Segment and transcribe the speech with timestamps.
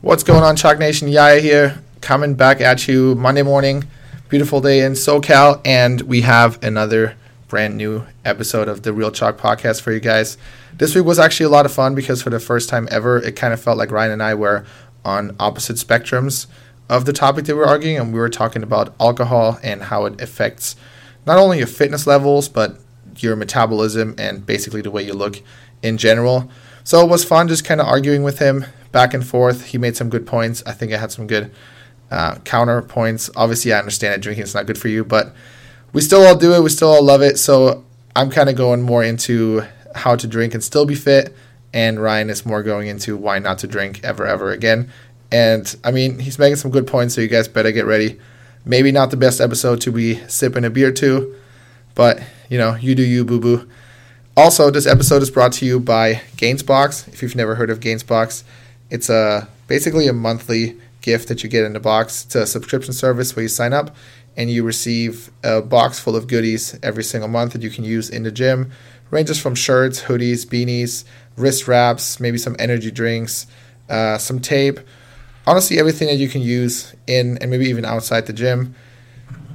[0.00, 1.08] What's going on, Chalk Nation?
[1.08, 3.84] Yaya here, coming back at you Monday morning.
[4.28, 7.16] Beautiful day in SoCal, and we have another
[7.48, 10.36] brand new episode of the Real Chalk podcast for you guys.
[10.74, 13.36] This week was actually a lot of fun because for the first time ever, it
[13.36, 14.66] kind of felt like Ryan and I were
[15.04, 16.46] on opposite spectrums
[16.90, 20.04] of the topic that we were arguing, and we were talking about alcohol and how
[20.04, 20.76] it affects
[21.26, 22.78] not only your fitness levels, but
[23.18, 25.40] your metabolism and basically the way you look
[25.82, 26.50] in general.
[26.82, 29.66] So it was fun just kind of arguing with him back and forth.
[29.66, 30.62] He made some good points.
[30.64, 31.50] I think I had some good
[32.12, 33.28] uh, counter points.
[33.34, 35.34] Obviously, I understand that drinking is not good for you, but
[35.92, 36.62] we still all do it.
[36.62, 37.36] We still all love it.
[37.36, 37.84] So
[38.14, 39.64] I'm kind of going more into
[39.96, 41.34] how to drink and still be fit.
[41.72, 44.92] And Ryan is more going into why not to drink ever, ever again.
[45.32, 48.20] And I mean, he's making some good points, so you guys better get ready.
[48.64, 51.34] Maybe not the best episode to be sipping a beer to,
[51.96, 53.68] but you know, you do you, boo boo.
[54.36, 57.08] Also, this episode is brought to you by Gainsbox.
[57.08, 58.44] If you've never heard of Gainsbox,
[58.94, 62.24] it's a basically a monthly gift that you get in the box.
[62.24, 63.94] It's a subscription service where you sign up
[64.36, 68.08] and you receive a box full of goodies every single month that you can use
[68.08, 68.70] in the gym.
[69.10, 71.04] Ranges from shirts, hoodies, beanies,
[71.36, 73.48] wrist wraps, maybe some energy drinks,
[73.90, 74.78] uh, some tape.
[75.44, 78.76] Honestly, everything that you can use in and maybe even outside the gym.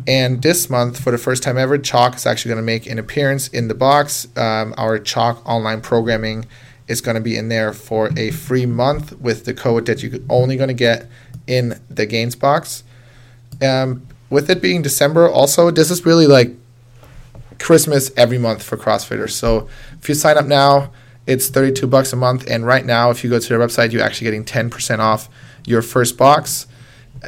[0.05, 2.99] And this month, for the first time ever, Chalk is actually going to make an
[2.99, 4.27] appearance in the box.
[4.35, 6.45] Um, our Chalk online programming
[6.89, 10.19] is going to be in there for a free month with the code that you're
[10.29, 11.07] only going to get
[11.47, 12.83] in the Gains box.
[13.61, 16.51] Um, with it being December, also, this is really like
[17.59, 19.31] Christmas every month for CrossFitters.
[19.31, 19.67] So
[19.99, 20.91] if you sign up now,
[21.25, 22.49] it's 32 bucks a month.
[22.49, 25.29] And right now, if you go to their website, you're actually getting 10% off
[25.65, 26.67] your first box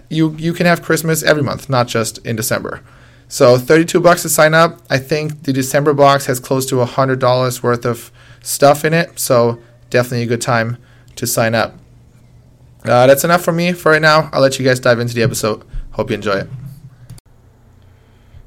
[0.10, 2.82] you you can have Christmas every month, not just in December.
[3.28, 4.82] So 32 bucks to sign up.
[4.90, 9.62] I think the December box has close to $100 worth of stuff in it, so
[9.90, 10.78] definitely a good time
[11.16, 11.76] to sign up.
[12.84, 14.30] Uh, that's enough for me for right now.
[14.34, 15.64] I'll let you guys dive into the episode.
[15.92, 16.50] Hope you enjoy it.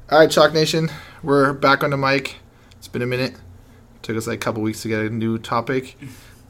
[0.09, 0.91] All right, Chalk Nation,
[1.23, 2.35] we're back on the mic.
[2.77, 3.33] It's been a minute.
[3.33, 5.97] It took us like a couple weeks to get a new topic,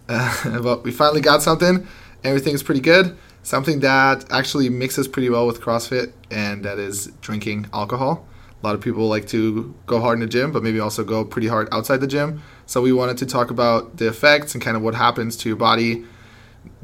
[0.09, 1.87] uh, but we finally got something.
[2.23, 7.67] Everything's pretty good something that actually mixes pretty well with CrossFit, and that is drinking
[7.71, 8.27] alcohol.
[8.61, 11.23] A lot of people like to go hard in the gym, but maybe also go
[11.23, 12.41] pretty hard outside the gym.
[12.65, 15.57] So we wanted to talk about the effects and kind of what happens to your
[15.57, 16.05] body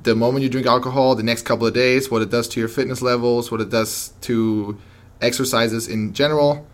[0.03, 2.69] the moment you drink alcohol, the next couple of days, what it does to your
[2.69, 4.77] fitness levels, what it does to
[5.21, 6.67] exercises in general.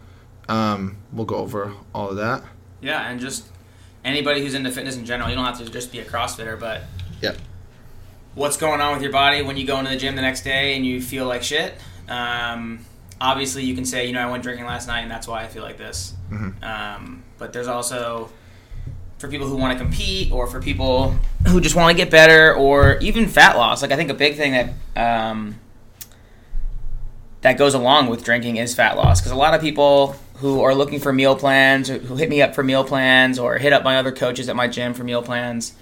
[0.47, 2.43] Um, we'll go over all of that.
[2.81, 3.47] Yeah, and just
[4.05, 6.83] anybody who's into fitness in general, you don't have to just be a CrossFitter, but
[7.21, 7.35] yeah,
[8.35, 10.75] what's going on with your body when you go into the gym the next day
[10.75, 11.73] and you feel like shit.
[12.07, 12.85] Um,
[13.19, 15.47] obviously, you can say, you know, I went drinking last night and that's why I
[15.47, 16.13] feel like this.
[16.31, 16.63] Mm-hmm.
[16.63, 18.29] Um, but there's also
[19.17, 21.15] for people who want to compete or for people
[21.47, 23.81] who just want to get better or even fat loss.
[23.81, 25.59] Like I think a big thing that um,
[27.41, 30.75] that goes along with drinking is fat loss because a lot of people who are
[30.75, 33.97] looking for meal plans who hit me up for meal plans or hit up my
[33.97, 35.73] other coaches at my gym for meal plans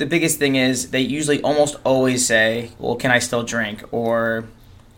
[0.00, 4.48] the biggest thing is they usually almost always say, "Well, can I still drink?" or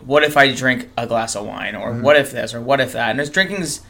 [0.01, 2.03] "What if I drink a glass of wine?" or mm-hmm.
[2.03, 3.81] "What if this?" or "What if that?" And there's drinking's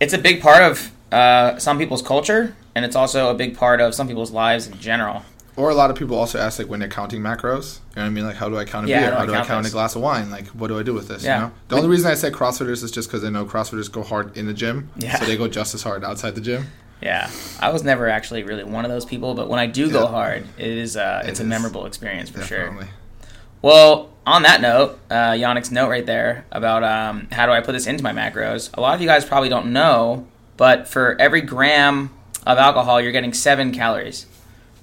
[0.00, 3.80] it's a big part of uh, some people's culture, and it's also a big part
[3.80, 5.22] of some people's lives in general.
[5.56, 7.80] Or a lot of people also ask like when they're counting macros.
[7.90, 8.24] You know what I mean?
[8.24, 9.10] Like how do I count a yeah, beer?
[9.10, 10.30] How do I count, count a glass of wine?
[10.30, 11.24] Like what do I do with this?
[11.24, 11.34] Yeah.
[11.34, 11.52] You know?
[11.66, 14.46] The only reason I say CrossFitters is just because I know CrossFitters go hard in
[14.46, 14.88] the gym.
[14.98, 15.18] Yeah.
[15.18, 16.66] So they go just as hard outside the gym.
[17.00, 17.30] Yeah,
[17.60, 19.92] I was never actually really one of those people, but when I do yeah.
[19.92, 21.48] go hard, it is uh, it's it a is.
[21.48, 22.86] memorable experience for Definitely.
[22.86, 22.94] sure.
[23.62, 27.72] Well, on that note, uh, Yannick's note right there about um, how do I put
[27.72, 28.76] this into my macros.
[28.76, 30.26] A lot of you guys probably don't know,
[30.58, 32.10] but for every gram
[32.46, 34.26] of alcohol, you're getting seven calories.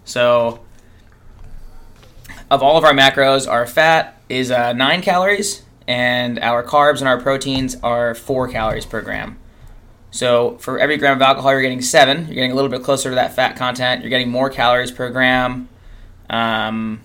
[0.04, 0.62] So,
[2.50, 7.08] of all of our macros, our fat is uh, nine calories, and our carbs and
[7.08, 9.38] our proteins are four calories per gram.
[10.12, 12.28] So for every gram of alcohol, you're getting seven.
[12.28, 14.02] You're getting a little bit closer to that fat content.
[14.02, 15.68] You're getting more calories per gram.
[16.30, 17.02] Um,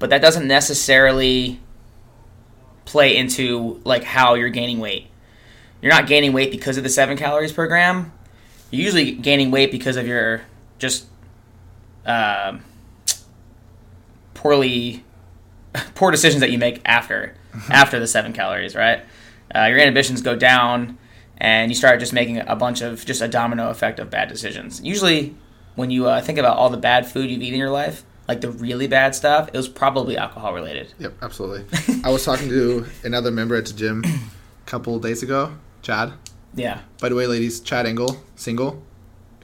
[0.00, 1.60] but that doesn't necessarily
[2.84, 5.06] play into like how you're gaining weight.
[5.82, 8.12] You're not gaining weight because of the seven calories per gram.
[8.70, 10.42] You're usually gaining weight because of your
[10.78, 11.06] just
[12.04, 12.58] uh,
[14.34, 15.04] poorly
[15.94, 17.34] poor decisions that you make after
[17.68, 18.74] after the seven calories.
[18.74, 19.04] Right,
[19.54, 20.98] uh, your inhibitions go down
[21.38, 24.80] and you start just making a bunch of just a domino effect of bad decisions.
[24.82, 25.34] Usually,
[25.74, 28.40] when you uh, think about all the bad food you've eaten in your life, like
[28.40, 30.92] the really bad stuff, it was probably alcohol related.
[30.98, 31.64] Yep, absolutely.
[32.04, 34.18] I was talking to another member at the gym a
[34.66, 35.54] couple days ago,
[35.86, 36.12] Chad.
[36.56, 36.80] Yeah.
[37.00, 38.82] By the way, ladies, Chad Engel, single,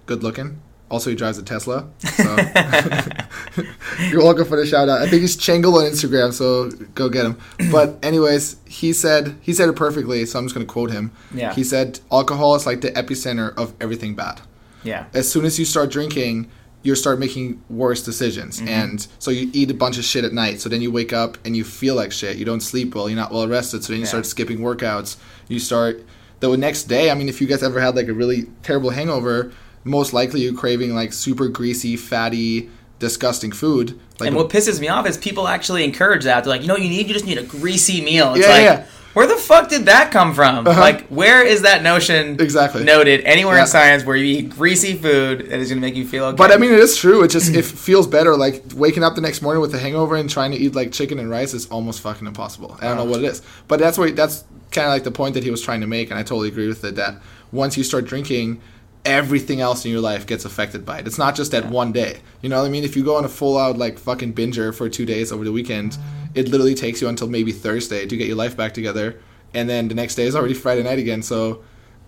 [0.07, 0.61] good looking,
[0.91, 1.89] Also, he drives a Tesla.
[2.01, 2.37] So.
[4.11, 5.01] You're welcome for the shout out.
[5.01, 7.39] I think he's Changle on Instagram, so go get him.
[7.71, 11.13] But anyways, he said he said it perfectly, so I'm just gonna quote him.
[11.33, 11.55] Yeah.
[11.55, 14.41] He said alcohol is like the epicenter of everything bad.
[14.83, 15.07] Yeah.
[15.15, 16.51] As soon as you start drinking,
[16.83, 18.59] you start making worse decisions.
[18.59, 18.69] Mm-hmm.
[18.69, 20.61] And so you eat a bunch of shit at night.
[20.61, 22.37] So then you wake up and you feel like shit.
[22.37, 23.09] You don't sleep well.
[23.09, 23.85] You're not well rested.
[23.85, 24.09] So then you Yeah.
[24.09, 25.17] start skipping workouts.
[25.49, 26.03] You start
[26.51, 27.11] the next day.
[27.11, 29.53] I mean, if you guys ever had like a really terrible hangover,
[29.85, 32.69] most likely you're craving like super greasy, fatty,
[32.99, 33.99] disgusting food.
[34.19, 36.45] Like and what pisses me off is people actually encourage that.
[36.45, 38.35] They're like, you know, you need you just need a greasy meal.
[38.35, 38.87] It's Yeah, like, yeah.
[39.15, 40.67] Where the fuck did that come from?
[40.67, 40.81] Uh-huh.
[40.81, 42.85] Like, where is that notion Exactly.
[42.85, 43.63] noted anywhere Yeah.
[43.63, 46.37] in science where you eat greasy food that is going to make you feel okay?
[46.37, 47.23] But I mean, it is true.
[47.23, 48.37] It just it feels better.
[48.37, 51.19] Like waking up the next morning with a hangover and trying to eat like chicken
[51.19, 52.77] and rice is almost fucking impossible.
[52.81, 55.35] I don't know what it is, but that's what that's kind of like the point
[55.35, 56.95] that he was trying to make, and I totally agree with it.
[56.97, 57.17] That
[57.53, 58.61] once you start drinking,
[59.05, 61.07] everything else in your life gets affected by it.
[61.07, 62.21] It's not just that one day.
[62.41, 62.85] You know what I mean?
[62.85, 65.53] If you go on a full out like fucking binger for two days over the
[65.53, 65.99] weekend,
[66.35, 69.21] it literally takes you until maybe Thursday to get your life back together,
[69.55, 71.23] and then the next day is already Friday night again.
[71.23, 71.63] So.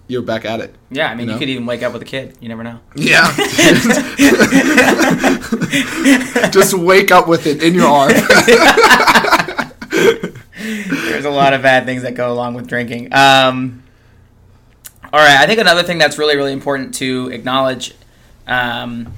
[0.07, 0.75] You're back at it.
[0.91, 2.37] yeah, I mean, you you, could even wake up with a kid.
[2.39, 2.79] You never know.
[2.95, 3.35] Yeah.
[6.51, 8.13] Just wake up with it in your arm.
[10.59, 13.15] There's a lot of bad things that go along with drinking.
[13.15, 13.83] Um,
[15.15, 17.95] all right, I think another thing that's really, really important to acknowledge
[18.49, 19.15] um,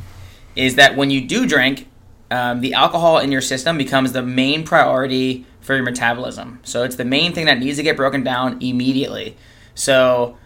[0.55, 1.89] is that when you do drink,
[2.31, 6.61] um, the alcohol in your system becomes the main priority for your metabolism.
[6.65, 9.39] So it's the main thing that needs to get broken down immediately.
[9.75, 10.37] So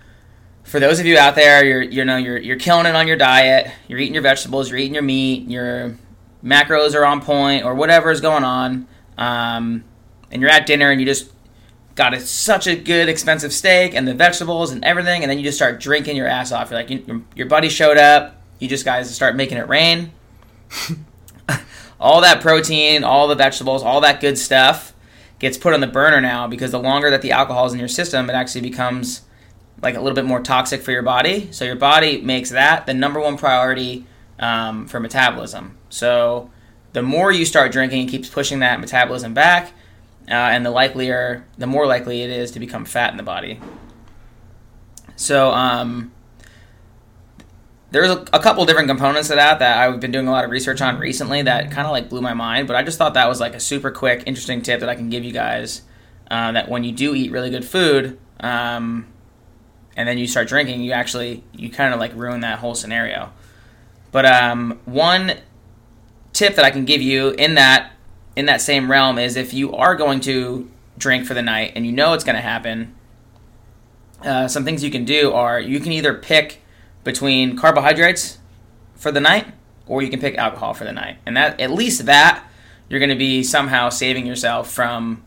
[0.62, 3.17] for those of you out there, you're you know you're you're killing it on your
[3.17, 3.73] diet.
[3.88, 4.70] You're eating your vegetables.
[4.70, 5.49] You're eating your meat.
[5.49, 5.97] Your
[6.44, 8.87] macros are on point, or whatever is going on.
[9.19, 9.82] Um,
[10.31, 11.32] and you're at dinner and you just
[12.00, 15.44] got a, such a good expensive steak and the vegetables and everything, and then you
[15.44, 16.70] just start drinking your ass off.
[16.70, 18.41] You're like, you, your, your buddy showed up.
[18.58, 20.11] You just guys start making it rain.
[22.00, 24.94] all that protein, all the vegetables, all that good stuff
[25.41, 27.88] gets put on the burner now because the longer that the alcohol is in your
[27.88, 29.20] system, it actually becomes
[29.82, 31.52] like a little bit more toxic for your body.
[31.52, 34.06] So your body makes that the number one priority
[34.38, 35.76] um, for metabolism.
[35.91, 36.50] So
[36.94, 39.73] the more you start drinking, it keeps pushing that metabolism back,
[40.30, 43.60] uh, and the likelier, the more likely it is to become fat in the body.
[45.16, 46.12] So um,
[47.90, 50.50] there's a, a couple different components to that that I've been doing a lot of
[50.50, 52.68] research on recently that kind of like blew my mind.
[52.68, 55.10] But I just thought that was like a super quick, interesting tip that I can
[55.10, 55.82] give you guys.
[56.30, 59.08] Uh, that when you do eat really good food, um,
[59.96, 63.32] and then you start drinking, you actually you kind of like ruin that whole scenario.
[64.12, 65.34] But um, one
[66.32, 67.92] tip that I can give you in that
[68.40, 71.84] in that same realm is if you are going to drink for the night and
[71.84, 72.94] you know it's going to happen,
[74.25, 76.62] uh, some things you can do are you can either pick
[77.04, 78.38] between carbohydrates
[78.94, 79.46] for the night
[79.87, 82.42] or you can pick alcohol for the night, and that at least that
[82.88, 85.22] you're going to be somehow saving yourself from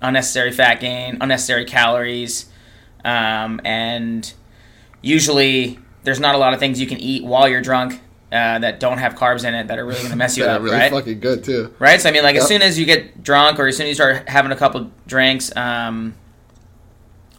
[0.00, 2.48] unnecessary fat gain, unnecessary calories,
[3.04, 4.32] um, and
[5.02, 8.00] usually there's not a lot of things you can eat while you're drunk
[8.34, 10.60] uh, that don't have carbs in it that are really going to mess you up,
[10.60, 10.90] really right?
[10.90, 11.72] fucking good too.
[11.78, 12.00] right?
[12.00, 13.94] So I mean, like as soon as you get drunk or as soon as you
[13.94, 16.14] start having a couple drinks, um,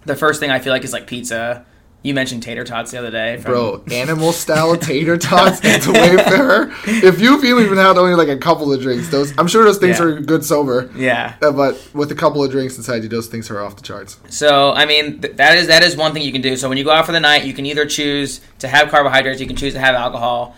[0.06, 1.65] the first thing I feel like is like pizza.
[2.03, 5.92] You mentioned tater tots the other day, from- Bro, animal style tater tots at the
[5.92, 6.71] Wayfarer.
[6.88, 9.98] If you've even had only like a couple of drinks, those I'm sure those things
[9.98, 10.06] Yeah.
[10.06, 10.91] are good sober.
[10.95, 11.34] Yeah.
[11.41, 14.19] Uh, but with a couple of drinks inside you, those things are off the charts.
[14.29, 16.55] So I mean, th- that is that is one thing you can do.
[16.58, 19.41] So when you go out for the night, you can either choose to have carbohydrates,
[19.41, 20.55] you can choose to have alcohol.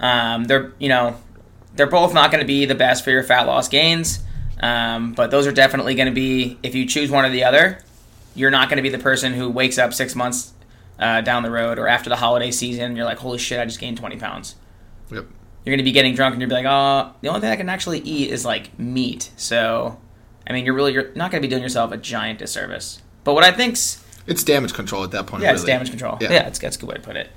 [0.00, 1.16] Um, they're you know,
[1.74, 4.20] they're both not going to be the best for your fat loss gains,
[4.60, 7.82] um, but those are definitely going to be if you choose one or the other.
[8.34, 10.52] You're not going to be the person who wakes up six months
[11.00, 12.84] uh, down the road or after the holiday season.
[12.84, 14.54] And you're like, holy shit, I just gained twenty pounds.
[15.10, 15.24] Yep.
[15.64, 17.56] You're going to be getting drunk and you'll be like, oh, the only thing I
[17.56, 19.32] can actually eat is like meat.
[19.36, 20.00] So,
[20.48, 23.02] I mean, you're really you're not going to be doing yourself a giant disservice.
[23.24, 25.42] But what I think's It's damage control at that point.
[25.42, 26.16] yeah, it's damage control.
[26.20, 26.32] Yeah.
[26.32, 27.30] Yeah, that's, that's a good way to put it.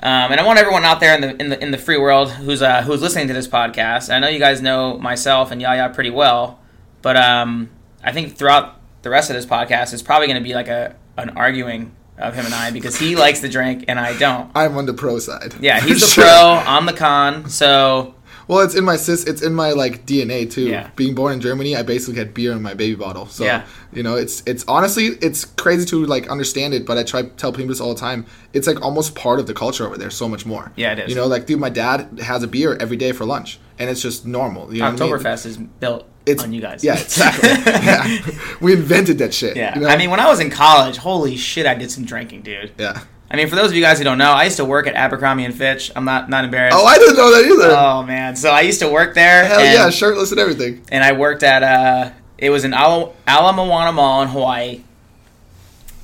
[0.00, 2.30] Um, and I want everyone out there in the in the in the free world
[2.30, 4.12] who's uh, who's listening to this podcast.
[4.14, 6.60] I know you guys know myself and Yaya pretty well,
[7.02, 7.70] but um,
[8.04, 10.94] I think throughout the rest of this podcast, it's probably going to be like a
[11.16, 14.50] an arguing of him and I because he likes to drink and I don't.
[14.54, 15.54] I'm on the pro side.
[15.60, 16.24] Yeah, he's the sure.
[16.24, 16.62] pro.
[16.64, 17.48] I'm the con.
[17.48, 18.14] So
[18.48, 19.24] Well, it's in my sis.
[19.24, 20.68] It's in my like DNA too.
[20.68, 20.88] Yeah.
[20.96, 23.26] Being born in Germany, I basically had beer in my baby bottle.
[23.26, 23.64] So Yeah.
[23.92, 27.28] you know, it's it's honestly it's crazy to like understand it, but I try to
[27.28, 28.24] tell people this all the time.
[28.54, 30.10] It's like almost part of the culture over there.
[30.10, 30.72] So much more.
[30.76, 31.10] Yeah, it is.
[31.10, 34.00] You know, like dude, my dad has a beer every day for lunch, and it's
[34.02, 34.72] just normal.
[34.72, 35.12] You know what I mean?
[35.14, 36.82] Oktoberfest is built It's on you guys.
[36.82, 37.48] Yeah, exactly.
[37.84, 38.18] yeah,
[38.62, 39.56] we invented that shit.
[39.58, 39.74] Yeah.
[39.74, 39.88] you know?
[39.88, 42.72] I mean, when I was in college, holy shit, I did some drinking, dude.
[42.78, 43.02] yeah.
[43.30, 44.94] I mean, for those of you guys who don't know, I used to work at
[44.94, 45.92] Abercrombie and Fitch.
[45.94, 46.76] I'm not not embarrassed.
[46.78, 47.74] Oh, I didn't know that either.
[47.76, 49.44] Oh man, so I used to work there.
[49.44, 50.82] Hell and, yeah, shirtless and everything.
[50.90, 54.82] And I worked at uh, it was in Ala, Ala Moana Mall in Hawaii,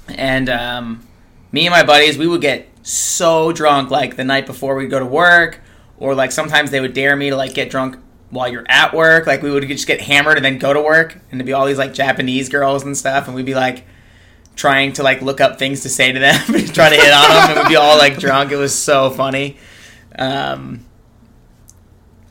[0.08, 1.06] and um,
[1.50, 4.98] me and my buddies we would get so drunk like the night before we'd go
[4.98, 5.60] to work,
[5.96, 7.96] or like sometimes they would dare me to like get drunk
[8.28, 9.26] while you're at work.
[9.26, 11.64] Like we would just get hammered and then go to work, and to be all
[11.64, 13.86] these like Japanese girls and stuff, and we'd be like
[14.56, 17.50] trying to like look up things to say to them, trying to hit on them,
[17.50, 18.52] and we'd be all like drunk.
[18.52, 19.56] It was so funny.
[20.18, 20.84] Um,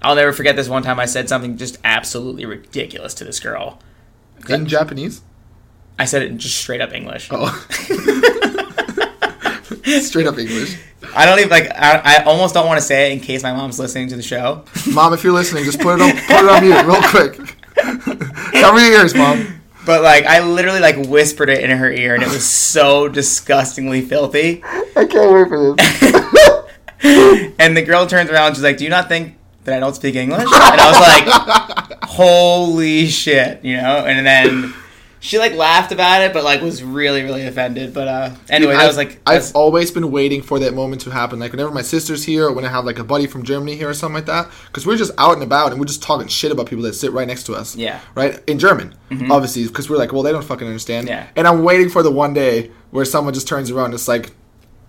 [0.02, 3.80] I'll never forget this one time I said something just absolutely ridiculous to this girl.
[4.50, 5.22] In Japanese?
[5.98, 7.30] I said it in just straight up English.
[7.32, 7.46] Oh.
[10.02, 10.78] straight up English.
[11.16, 11.70] I don't even like.
[11.72, 14.24] I, I almost don't want to say it in case my mom's listening to the
[14.24, 14.64] show.
[14.92, 17.36] Mom, if you're listening, just put it on put it on mute real quick.
[18.62, 19.63] Cover your ears, mom.
[19.86, 24.02] But like, I literally like whispered it in her ear, and it was so disgustingly
[24.02, 24.64] filthy.
[24.96, 27.54] I can't wait for this.
[27.60, 29.36] and the girl turns around, and she's like, "Do you not think
[29.66, 34.06] that I don't speak English?" And I was like, "Holy shit!" You know.
[34.06, 34.74] And then
[35.24, 37.94] she like laughed about it, but like was really really offended.
[37.94, 41.12] But uh, anyway, Dude, that was like I've always been waiting for that moment to
[41.12, 41.40] happen.
[41.40, 43.88] Like whenever my sister's here, or when I have like a buddy from Germany here
[43.90, 46.52] or something like that, because we're just out and about and we're just talking shit
[46.52, 47.74] about people that sit right next to us.
[47.74, 48.02] Yeah.
[48.16, 49.32] Right in German, mm-hmm.
[49.32, 51.08] obviously, because we're like, well, they don't fucking understand.
[51.08, 51.26] Yeah.
[51.38, 54.32] And I'm waiting for the one day where someone just turns around and it's like.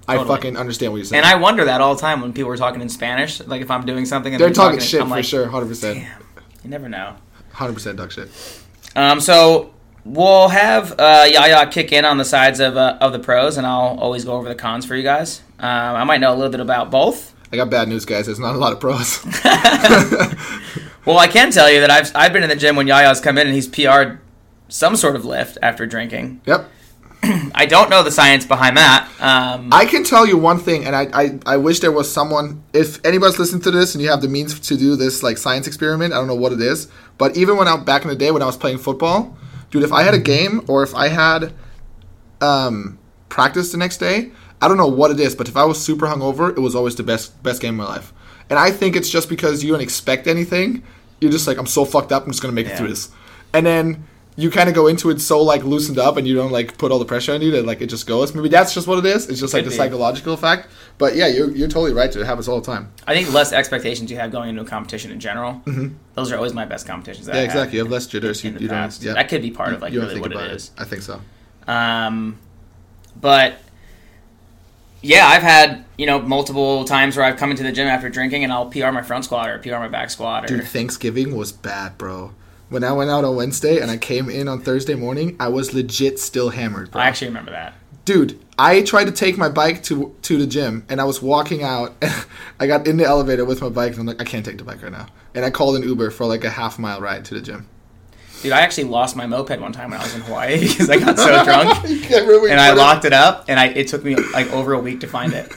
[0.06, 0.24] Totally.
[0.24, 1.22] I fucking understand what you're saying.
[1.22, 3.40] And I wonder that all the time when people are talking in Spanish.
[3.40, 5.46] Like if I'm doing something, and they're, they're talking, talking, shit I'm for like, sure,
[5.46, 6.04] hundred percent.
[6.62, 7.16] You never know.
[7.52, 8.28] Hundred percent duck shit.
[8.94, 9.18] Um.
[9.18, 9.73] So
[10.04, 13.66] We'll have uh, Yaya kick in on the sides of, uh, of the pros, and
[13.66, 15.40] I'll always go over the cons for you guys.
[15.58, 17.34] Um, I might know a little bit about both.
[17.50, 18.26] I got bad news, guys.
[18.26, 19.24] There's not a lot of pros.
[21.06, 23.38] well, I can tell you that I've I've been in the gym when Yaya's come
[23.38, 24.18] in and he's PR'd
[24.68, 26.40] some sort of lift after drinking.
[26.46, 26.68] Yep.
[27.54, 29.08] I don't know the science behind that.
[29.20, 32.62] Um, I can tell you one thing, and I, I, I wish there was someone.
[32.72, 35.66] If anybody's listening to this and you have the means to do this like science
[35.66, 38.30] experiment, I don't know what it is, but even when I back in the day
[38.30, 39.36] when I was playing football,
[39.74, 41.52] dude, if I had a game or if I had
[42.40, 42.96] um,
[43.28, 44.30] practice the next day,
[44.62, 46.94] I don't know what it is, but if I was super hungover, it was always
[46.94, 48.12] the best best game of my life.
[48.48, 50.84] And I think it's just because you don't expect anything.
[51.20, 52.24] You're just like, I'm so fucked up.
[52.24, 52.74] I'm just gonna make yeah.
[52.74, 53.10] it through this.
[53.52, 56.50] And then you kind of go into it so like loosened up and you don't
[56.50, 58.34] like put all the pressure on you that like it just goes.
[58.34, 59.28] Maybe that's just what it is.
[59.28, 60.68] It's just like the psychological effect.
[60.98, 62.10] But yeah, you're, you're totally right.
[62.10, 62.92] to It happens all the time.
[63.06, 65.62] I think less expectations you have going into a competition in general.
[65.64, 65.94] Mm-hmm.
[66.14, 67.28] Those are always my best competitions.
[67.28, 67.78] yeah, exactly.
[67.78, 68.42] You have less jitters.
[68.42, 69.00] You, you don't.
[69.00, 69.14] Yeah.
[69.14, 70.72] That could be part of like really what it is.
[70.76, 70.82] It.
[70.82, 71.20] I think so.
[71.68, 72.38] Um,
[73.20, 73.58] but
[75.00, 78.42] yeah, I've had you know multiple times where I've come into the gym after drinking
[78.42, 80.44] and I'll PR my front squat or PR my back squat.
[80.44, 80.48] Or...
[80.48, 82.32] Dude, Thanksgiving was bad, bro
[82.74, 85.72] when I went out on Wednesday and I came in on Thursday morning, I was
[85.72, 86.90] legit still hammered.
[86.90, 87.02] Bro.
[87.02, 87.74] I actually remember that.
[88.04, 91.62] Dude, I tried to take my bike to to the gym and I was walking
[91.62, 91.94] out.
[92.60, 94.64] I got in the elevator with my bike and I'm like, I can't take the
[94.64, 95.06] bike right now.
[95.36, 97.68] And I called an Uber for like a half mile ride to the gym.
[98.42, 100.98] Dude, I actually lost my moped one time when I was in Hawaii because I
[100.98, 103.08] got so drunk and I locked it.
[103.08, 105.52] it up and I it took me like over a week to find it.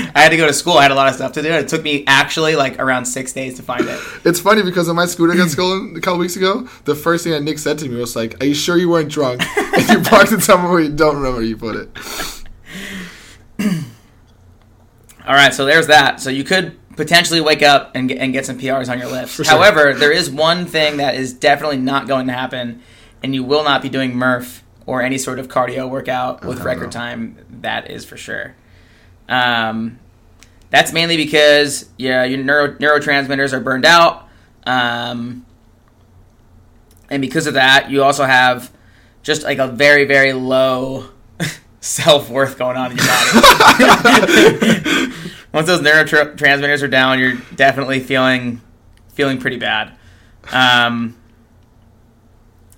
[0.14, 0.74] I had to go to school.
[0.74, 1.50] I had a lot of stuff to do.
[1.50, 4.00] It took me actually like around six days to find it.
[4.24, 7.32] It's funny because when my scooter got stolen a couple weeks ago, the first thing
[7.32, 9.42] that Nick said to me was like, "Are you sure you weren't drunk?
[9.56, 11.88] and you parked it somewhere where you don't remember where you put it."
[15.26, 16.20] All right, so there's that.
[16.20, 19.34] So you could potentially wake up and get, and get some PRs on your lifts.
[19.34, 19.44] Sure.
[19.44, 22.82] However, there is one thing that is definitely not going to happen,
[23.22, 26.66] and you will not be doing Murph or any sort of cardio workout with uh-huh.
[26.66, 26.90] record know.
[26.90, 27.38] time.
[27.48, 28.54] That is for sure.
[29.30, 29.98] Um,
[30.70, 34.28] that's mainly because yeah, your neuro, neurotransmitters are burned out,
[34.64, 35.46] um,
[37.08, 38.72] and because of that, you also have
[39.22, 41.10] just like a very very low
[41.80, 45.12] self worth going on in your body.
[45.52, 48.60] Once those neurotransmitters are down, you're definitely feeling
[49.08, 49.92] feeling pretty bad.
[50.52, 51.16] Um,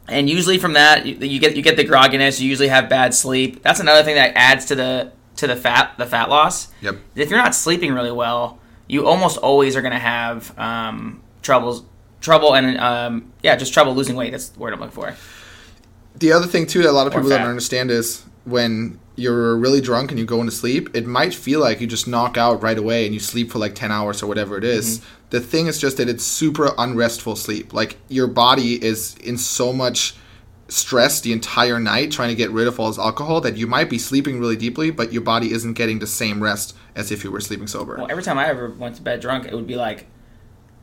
[0.08, 2.40] and usually from that, you, you get you get the grogginess.
[2.40, 3.62] You usually have bad sleep.
[3.62, 6.68] That's another thing that adds to the to the fat the fat loss.
[6.80, 6.96] Yep.
[7.14, 11.84] If you're not sleeping really well, you almost always are going to have um, troubles
[12.20, 14.30] trouble and um, yeah, just trouble losing weight.
[14.30, 15.14] That's the word I'm looking for.
[16.14, 19.80] The other thing too that a lot of people don't understand is when you're really
[19.80, 22.78] drunk and you go into sleep, it might feel like you just knock out right
[22.78, 24.98] away and you sleep for like 10 hours or whatever it is.
[24.98, 25.06] Mm-hmm.
[25.30, 27.72] The thing is just that it's super unrestful sleep.
[27.72, 30.14] Like your body is in so much
[30.72, 33.90] stress the entire night trying to get rid of all this alcohol that you might
[33.90, 37.30] be sleeping really deeply, but your body isn't getting the same rest as if you
[37.30, 37.96] were sleeping sober.
[37.96, 40.06] Well, every time I ever went to bed drunk, it would be like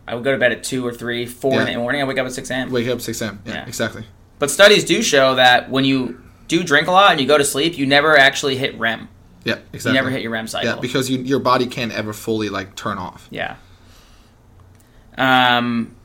[0.08, 1.68] I would go to bed at two or three, four yeah.
[1.68, 2.02] in the morning.
[2.02, 2.72] I wake up at six a.m.
[2.72, 3.42] Wake up six a.m.
[3.46, 4.06] Yeah, yeah, exactly.
[4.40, 7.46] But studies do show that when you do drink a lot and you go to
[7.46, 9.10] sleep, you never actually hit REM.
[9.44, 9.92] Yeah, exactly.
[9.92, 10.70] You never hit your REM cycle.
[10.70, 13.28] Yeah, because you, your body can't ever fully like turn off.
[13.30, 13.58] Yeah.
[15.18, 15.96] Um.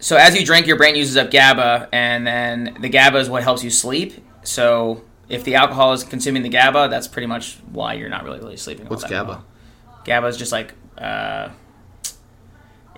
[0.00, 3.42] So as you drink, your brain uses up GABA, and then the GABA is what
[3.42, 4.14] helps you sleep.
[4.44, 8.38] So if the alcohol is consuming the GABA, that's pretty much why you're not really
[8.38, 8.86] really sleeping.
[8.86, 9.28] What's GABA?
[9.28, 9.44] well.
[10.04, 11.48] GABA is just like uh,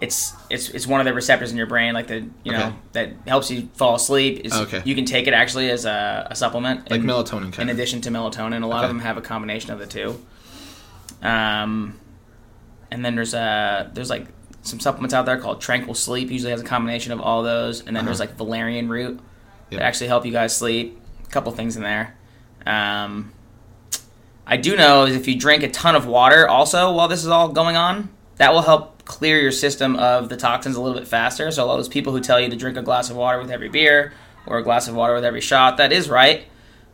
[0.00, 2.74] it's it's it's one of the receptors in your brain, like the you know Okay.
[2.92, 4.42] that helps you fall asleep.
[4.44, 4.82] Is, Okay.
[4.84, 7.74] You can take it actually as a, a supplement, Like in- melatonin in of.
[7.76, 8.62] addition to melatonin.
[8.62, 8.84] A lot Okay.
[8.84, 10.20] of them have a combination of the two.
[11.22, 11.98] Um,
[12.90, 14.26] and then there's uh there's like
[14.62, 16.30] some supplements out there called Tranquil Sleep.
[16.30, 17.80] Usually has a combination of all those.
[17.86, 19.20] And then there's like valerian root
[19.70, 19.78] Yep.
[19.78, 21.00] that actually help you guys sleep.
[21.24, 22.16] A couple things in there.
[22.66, 23.32] Um,
[24.46, 27.28] I do know is if you drink a ton of water also while this is
[27.28, 31.06] all going on, that will help clear your system of the toxins a little bit
[31.06, 31.50] faster.
[31.52, 33.40] So a lot of those people who tell you to drink a glass of water
[33.40, 34.12] with every beer
[34.46, 36.44] or a glass of water with every shot, that is right.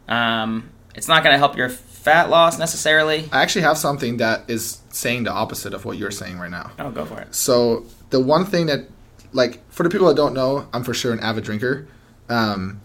[0.09, 1.71] Um, it's not going to help your
[2.07, 3.29] fat loss necessarily.
[3.33, 6.71] I actually have something that is saying the opposite of what you're saying right now.
[6.79, 7.35] Oh, go for it.
[7.35, 8.87] So the one thing that,
[9.33, 11.89] like, for the people that don't know, I'm for sure an avid drinker.
[12.29, 12.81] Um,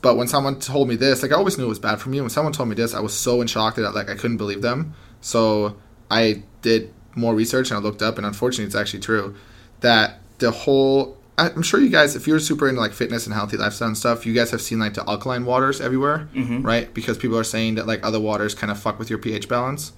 [0.00, 2.18] but when someone told me this, like, I always knew it was bad for me.
[2.18, 4.62] When someone told me this, I was so in shock that like I couldn't believe
[4.62, 4.94] them.
[5.20, 5.76] So
[6.10, 9.34] I did more research and I looked up, and unfortunately, it's actually true
[9.80, 11.18] that the whole.
[11.48, 14.26] I'm sure you guys, if you're super into like fitness and healthy lifestyle and stuff,
[14.26, 16.64] you guys have seen like the alkaline waters everywhere, Mhm.
[16.64, 16.92] right?
[16.92, 19.92] Because people are saying that like other waters kind of fuck with your pH balance.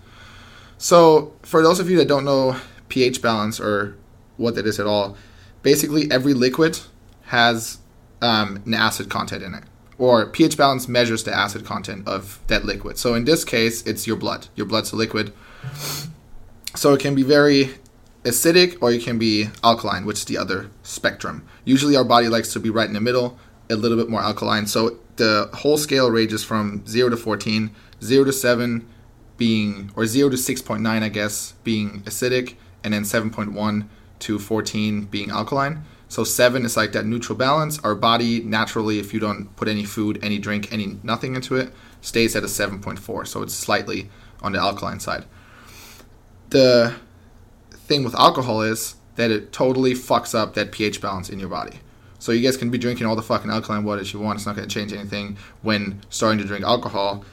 [0.78, 2.56] So, for those of you that don't know
[2.88, 3.96] pH balance or
[4.36, 5.16] what that is at all,
[5.62, 6.78] basically every liquid
[7.26, 7.78] has
[8.20, 9.64] um, an acid content in it,
[9.98, 12.98] or pH balance measures the acid content of that liquid.
[12.98, 14.46] So, in this case, it's your blood.
[14.54, 15.32] Your blood's a liquid.
[16.74, 17.70] So, it can be very
[18.24, 21.44] acidic or it can be alkaline, which is the other spectrum.
[21.64, 23.38] Usually, our body likes to be right in the middle,
[23.70, 24.66] a little bit more alkaline.
[24.66, 27.70] So, the whole scale ranges from 0 to 14,
[28.02, 28.88] 0 to 7
[29.36, 33.88] being or 0 to 6.9 i guess being acidic and then 7.1
[34.18, 39.12] to 14 being alkaline so 7 is like that neutral balance our body naturally if
[39.12, 43.26] you don't put any food any drink any nothing into it stays at a 7.4
[43.26, 44.10] so it's slightly
[44.42, 45.24] on the alkaline side
[46.50, 46.94] the
[47.92, 51.80] thing with alcohol is that it totally fucks up that pH balance in your body.
[52.18, 54.38] So you guys can be drinking all the fucking alkaline water that you want.
[54.38, 57.24] It's not going to change anything when starting to drink alcohol.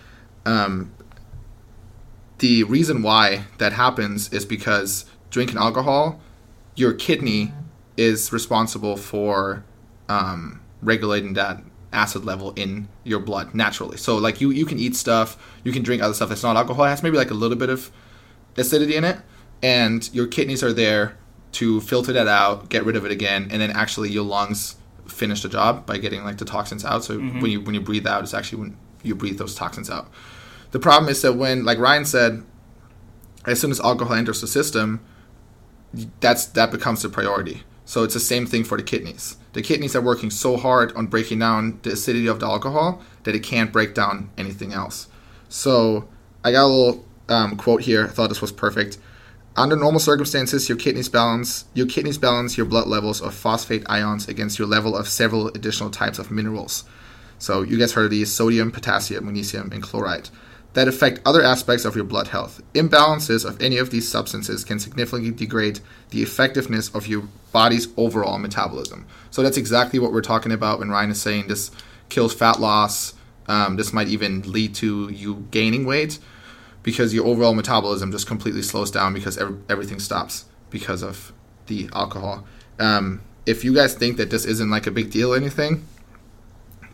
[0.45, 0.91] Um,
[2.39, 6.19] the reason why that happens is because drinking alcohol,
[6.75, 7.53] your kidney
[7.97, 9.63] is responsible for
[10.09, 11.61] um, regulating that
[11.93, 13.97] acid level in your blood naturally.
[13.97, 16.85] So like you you can eat stuff, you can drink other stuff that's not alcohol.
[16.85, 17.91] It has maybe like a little bit of
[18.57, 19.19] acidity in it,
[19.61, 21.17] and your kidneys are there
[21.53, 24.75] to filter that out, get rid of it again, and then actually your lungs
[25.07, 27.03] finish the job by getting like the toxins out.
[27.03, 30.09] So when you when you breathe out, it's actually when you breathe those toxins out.
[30.71, 32.43] The problem is that when, like Ryan said,
[33.45, 35.01] as soon as alcohol enters the system,
[36.19, 37.63] that's that becomes the priority.
[37.85, 39.37] So it's the same thing for the kidneys.
[39.53, 43.33] The kidneys are working so hard on breaking down the acidity of the alcohol that
[43.33, 45.07] it can't break down anything else.
[45.47, 46.07] So
[46.43, 48.05] I got a little um, quote here.
[48.05, 48.99] I thought this was perfect.
[49.55, 54.27] Under normal circumstances, your kidneys balance your kidneys balance your blood levels of phosphate ions
[54.27, 56.83] against your level of several additional types of minerals.
[57.39, 60.29] So you guys heard of these: sodium, potassium, magnesium, and chloride
[60.73, 62.61] that affect other aspects of your blood health.
[62.73, 65.79] Imbalances of any of these substances can significantly degrade
[66.11, 69.05] the effectiveness of your body's overall metabolism.
[69.31, 71.71] So that's exactly what we're talking about when Ryan is saying this
[72.09, 73.15] kills fat loss.
[73.47, 76.19] Um, this might even lead to you gaining weight
[76.83, 81.33] because your overall metabolism just completely slows down because ev- everything stops because of
[81.67, 82.45] the alcohol.
[82.79, 85.85] Um, if you guys think that this isn't like a big deal or anything,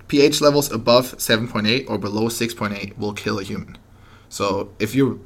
[0.07, 3.77] pH levels above 7.8 or below 6.8 will kill a human.
[4.29, 5.19] So if your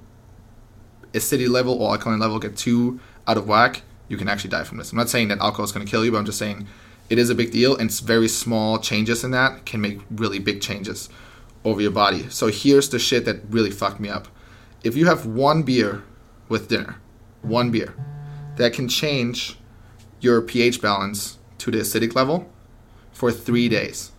[1.14, 4.78] acidity level or alkaline level get too out of whack, you can actually die from
[4.78, 4.92] this.
[4.92, 6.68] I'm not saying that alcohol is going to kill you, but I'm just saying
[7.10, 10.40] it is a big deal, and it's very small changes in that can make really
[10.40, 11.10] big changes
[11.64, 12.30] over your body.
[12.30, 14.28] So here's the shit that really fucked me up.
[14.84, 16.04] If you have one beer
[16.48, 16.96] with dinner,
[17.42, 17.94] one beer,
[18.56, 19.58] that can change
[20.22, 22.50] your pH balance to the acidic level
[23.12, 24.12] for three days.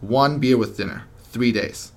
[0.00, 1.92] One beer with dinner, three days.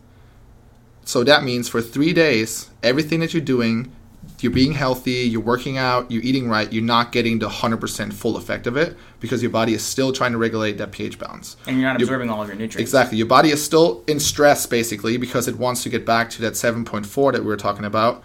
[1.04, 3.92] So that means for three days, everything that you're doing,
[4.40, 8.38] you're being healthy, you're working out, you're eating right, you're not getting the 100% full
[8.38, 11.58] effect of it because your body is still trying to regulate that pH balance.
[11.68, 12.78] And you're not absorbing all of your nutrients.
[12.78, 13.18] Exactly.
[13.18, 16.54] Your body is still in stress basically because it wants to get back to that
[16.54, 18.24] 7.4 that we were talking about.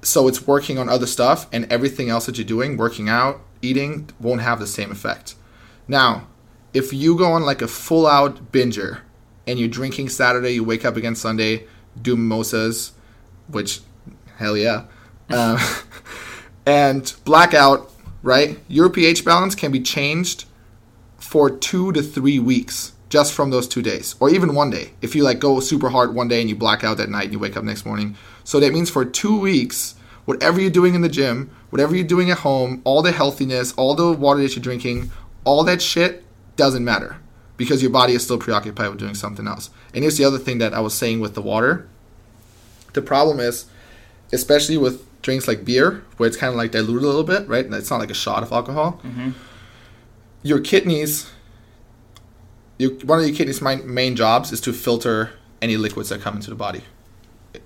[0.00, 4.10] So it's working on other stuff and everything else that you're doing, working out, eating,
[4.18, 5.34] won't have the same effect.
[5.86, 6.28] Now,
[6.74, 9.00] if you go on like a full out binger
[9.46, 11.66] and you're drinking Saturday, you wake up again Sunday,
[12.00, 12.92] do mimosas,
[13.48, 13.80] which
[14.42, 14.84] hell yeah,
[15.30, 15.74] uh,
[16.66, 17.90] and blackout,
[18.22, 18.58] right?
[18.68, 20.44] Your pH balance can be changed
[21.18, 24.90] for two to three weeks just from those two days, or even one day.
[25.00, 27.32] If you like go super hard one day and you black out that night and
[27.32, 31.02] you wake up next morning, so that means for two weeks, whatever you're doing in
[31.02, 34.62] the gym, whatever you're doing at home, all the healthiness, all the water that you're
[34.62, 35.10] drinking,
[35.44, 36.24] all that shit
[36.56, 37.16] doesn't matter
[37.56, 39.70] because your body is still preoccupied with doing something else.
[39.94, 41.88] And here's the other thing that I was saying with the water.
[42.92, 43.66] The problem is,
[44.32, 47.64] especially with drinks like beer, where it's kind of like diluted a little bit, right?
[47.72, 49.00] It's not like a shot of alcohol.
[49.04, 49.30] Mm-hmm.
[50.42, 51.30] Your kidneys,
[52.78, 56.34] your, one of your kidneys' main, main jobs is to filter any liquids that come
[56.34, 56.82] into the body.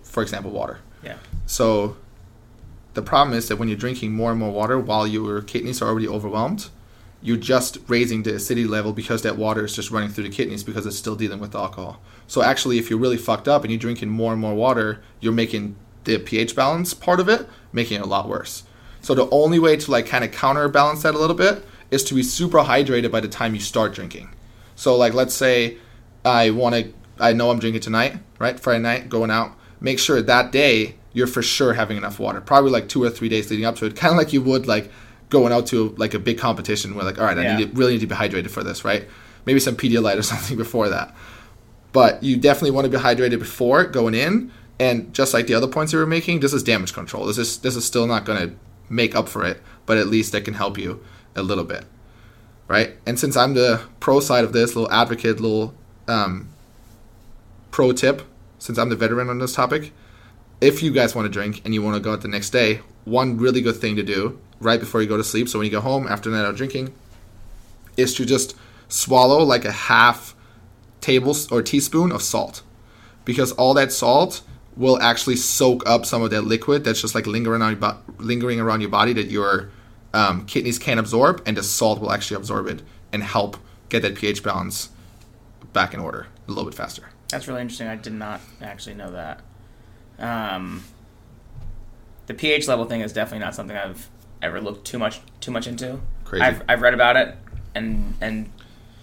[0.03, 0.81] For example, water.
[1.03, 1.17] Yeah.
[1.47, 1.97] So
[2.95, 5.89] the problem is that when you're drinking more and more water while your kidneys are
[5.89, 6.69] already overwhelmed,
[7.23, 10.63] you're just raising the acidity level because that water is just running through the kidneys
[10.63, 12.01] because it's still dealing with the alcohol.
[12.27, 15.33] So actually, if you're really fucked up and you're drinking more and more water, you're
[15.33, 15.77] making
[16.07, 18.65] the pH balance part of it making it a lot worse.
[19.03, 22.15] So the only way to like kind of counterbalance that a little bit is to
[22.15, 24.31] be super hydrated by the time you start drinking.
[24.75, 25.77] So like let's say
[26.25, 28.59] I want to I know I'm drinking tonight, right?
[28.59, 29.53] Friday night, going out.
[29.81, 32.41] Make sure that day you're for sure having enough water.
[32.41, 34.67] Probably like two or three days leading up to it, kind of like you would
[34.67, 34.91] like
[35.29, 37.55] going out to like a big competition where like, all right, Yeah.
[37.55, 39.09] I need to, really need to be hydrated for this, right?
[39.45, 41.15] Maybe some Pedialyte or something before that.
[41.93, 44.53] But you definitely want to be hydrated before going in.
[44.79, 47.27] And just like the other points you were making, this is damage control.
[47.27, 48.57] This is this is still not going to
[48.89, 51.03] make up for it, but at least it can help you
[51.35, 51.85] a little bit,
[52.69, 52.93] right?
[53.07, 55.75] And since I'm the pro side of this, little advocate, little
[56.07, 56.49] um,
[57.71, 58.23] pro tip,
[58.59, 59.93] since I'm the veteran on this topic,
[60.61, 62.81] if you guys want to drink and you want to go out the next day,
[63.05, 65.73] one really good thing to do right before you go to sleep, so when you
[65.73, 66.95] go home after night of drinking,
[67.97, 68.55] is to just
[68.89, 70.35] swallow like a half
[71.01, 72.63] table or teaspoon of salt,
[73.25, 74.43] because all that salt
[74.77, 77.99] will actually soak up some of that liquid that's just like lingering around your bo-
[78.19, 79.71] lingering around your body that your
[80.13, 83.57] um, kidneys can't absorb, and the salt will actually absorb it and help
[83.89, 84.91] get that pH balance
[85.73, 87.09] back in order a little bit faster.
[87.31, 87.87] That's really interesting.
[87.89, 89.41] I did not actually know that.
[90.19, 90.85] Um,
[92.27, 94.09] the pH level thing is definitely not something I've
[94.43, 96.01] ever looked too much too much into.
[96.25, 96.43] Crazy.
[96.45, 97.37] I've I've read about it
[97.75, 98.51] and and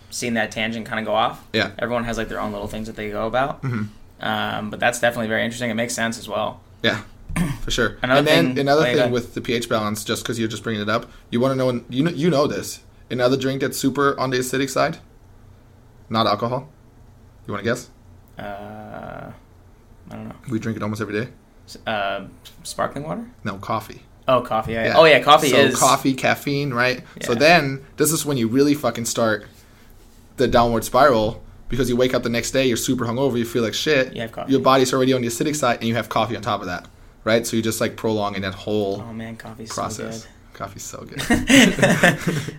[0.10, 1.46] seen that tangent kind of go off.
[1.54, 1.72] Yeah.
[1.80, 3.62] Everyone has like their own little things that they go about.
[3.64, 3.88] Mhm.
[4.24, 5.70] Um, but that's definitely very interesting.
[5.70, 6.62] It makes sense as well.
[6.82, 7.02] Yeah,
[7.62, 7.98] for sure.
[8.02, 10.64] Another and then thing- another yeah, thing with the pH balance, just because you're just
[10.64, 12.80] bringing it up, you want to know you know you know this.
[13.12, 14.98] Another drink that's super on the acidic side,
[16.10, 16.70] not alcohol.
[17.46, 17.90] You want to guess?
[18.40, 19.32] Uh,
[20.10, 20.36] I don't know.
[20.50, 21.30] We drink it almost every day.
[21.86, 22.26] Uh,
[22.64, 23.30] sparkling water?
[23.44, 24.04] No, coffee.
[24.28, 24.72] Oh, coffee.
[24.72, 24.94] Yeah.
[24.96, 27.04] Oh yeah, coffee so is coffee, caffeine, right?
[27.20, 27.28] Yeah.
[27.28, 29.46] So then this is when you really fucking start
[30.38, 31.43] the downward spiral
[31.74, 34.14] because you wake up the next day, you're super hungover, you feel like shit.
[34.16, 34.52] You have coffee.
[34.52, 36.88] Your body's already on the acidic side, and you have coffee on top of that,
[37.24, 37.46] right?
[37.48, 40.24] So you're just like prolonging that whole Oh man, coffee's process.
[40.24, 41.18] so Coffee's so good.
[41.28, 42.20] good.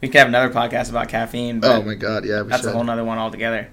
[0.00, 1.58] we could have another podcast about caffeine.
[1.60, 2.70] But oh my god, yeah, that's should.
[2.70, 3.68] a whole nother one altogether.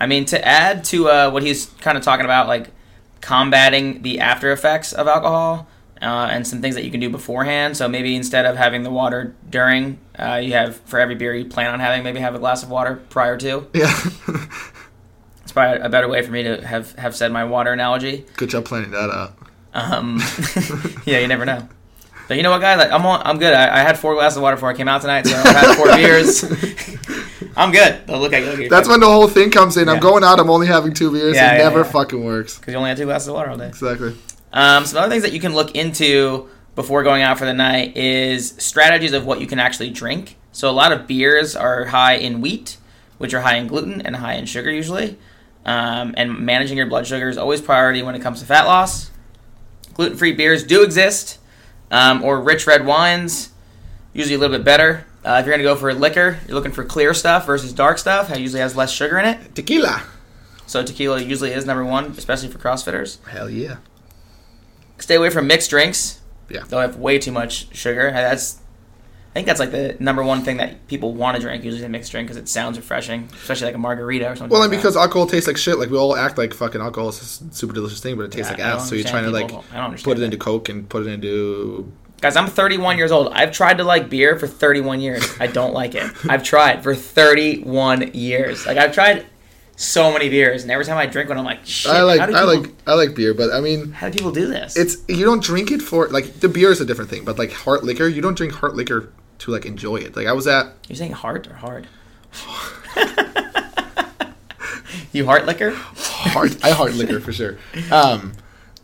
[0.00, 2.70] I mean, to add to uh, what he's kind of talking about, like
[3.20, 5.68] combating the after effects of alcohol
[6.02, 7.76] uh, and some things that you can do beforehand.
[7.76, 11.46] So maybe instead of having the water during, uh, you have for every beer you
[11.46, 13.66] plan on having, maybe have a glass of water prior to.
[13.72, 13.92] Yeah.
[15.46, 18.26] It's probably a better way for me to have have said my water analogy.
[18.36, 19.38] Good job planning that out.
[19.72, 20.18] Um,
[21.06, 21.68] yeah, you never know.
[22.26, 22.78] But you know what, guys?
[22.78, 23.54] Like, I'm on, I'm good.
[23.54, 25.76] I, I had four glasses of water before I came out tonight, so I had
[25.76, 26.42] four beers.
[27.56, 28.08] I'm good.
[28.08, 28.42] Look at.
[28.42, 29.88] Look at That's when the whole thing comes in.
[29.88, 30.40] I'm going out.
[30.40, 31.36] I'm only having two beers.
[31.36, 31.92] Yeah, it yeah, never yeah.
[31.92, 32.58] fucking works.
[32.58, 33.68] because you only had two glasses of water all day.
[33.68, 34.16] Exactly.
[34.52, 37.96] Um, some other things that you can look into before going out for the night
[37.96, 40.36] is strategies of what you can actually drink.
[40.52, 42.78] So a lot of beers are high in wheat,
[43.18, 45.18] which are high in gluten and high in sugar usually.
[45.64, 49.10] Um, and managing your blood sugar is always priority when it comes to fat loss.
[49.94, 51.38] Gluten-free beers do exist,
[51.90, 53.52] um, or rich red wines,
[54.12, 55.06] usually a little bit better.
[55.24, 57.98] Uh, if you're going to go for liquor, you're looking for clear stuff versus dark
[57.98, 58.30] stuff.
[58.30, 59.54] It usually has less sugar in it.
[59.54, 60.04] Tequila.
[60.66, 63.24] So tequila usually is number one, especially for CrossFitters.
[63.26, 63.78] Hell yeah.
[64.98, 66.20] Stay away from mixed drinks.
[66.48, 66.62] Yeah.
[66.68, 68.10] They'll have way too much sugar.
[68.12, 68.56] That's,
[69.30, 71.64] I think that's like the number one thing that people want to drink.
[71.64, 74.50] Usually, a mixed drink because it sounds refreshing, especially like a margarita or something.
[74.50, 74.76] Well, like and that.
[74.82, 77.74] because alcohol tastes like shit, like we all act like fucking alcohol is a super
[77.74, 78.88] delicious thing, but it tastes Yeah, like ass.
[78.88, 79.64] So you're trying to like people-
[80.04, 80.22] put it that.
[80.24, 81.92] into Coke and put it into.
[82.22, 83.32] guys, I'm 31 years old.
[83.34, 85.22] I've tried to like beer for 31 years.
[85.40, 86.10] I don't like it.
[86.30, 88.64] I've tried for 31 years.
[88.66, 89.26] Like I've tried
[89.76, 91.92] so many beers, and every time I drink one, I'm like, shit.
[91.92, 94.46] I like I people, like I like beer, but I mean How do people do
[94.46, 94.76] this?
[94.76, 97.52] it's you don't drink it for like the beer is a different thing, but like
[97.52, 100.16] hard liquor, you don't drink hard liquor to like enjoy it.
[100.16, 101.86] Like I was at You're saying hard or hard?
[105.12, 105.70] you heart liquor?
[105.72, 107.58] Heart, I heart liquor for sure.
[107.90, 108.32] Um,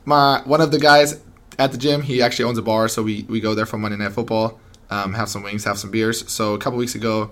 [0.05, 1.21] my one of the guys
[1.59, 3.97] at the gym, he actually owns a bar, so we we go there for Monday
[3.97, 6.31] Night Football, um, have some wings, have some beers.
[6.31, 7.31] So a couple weeks ago,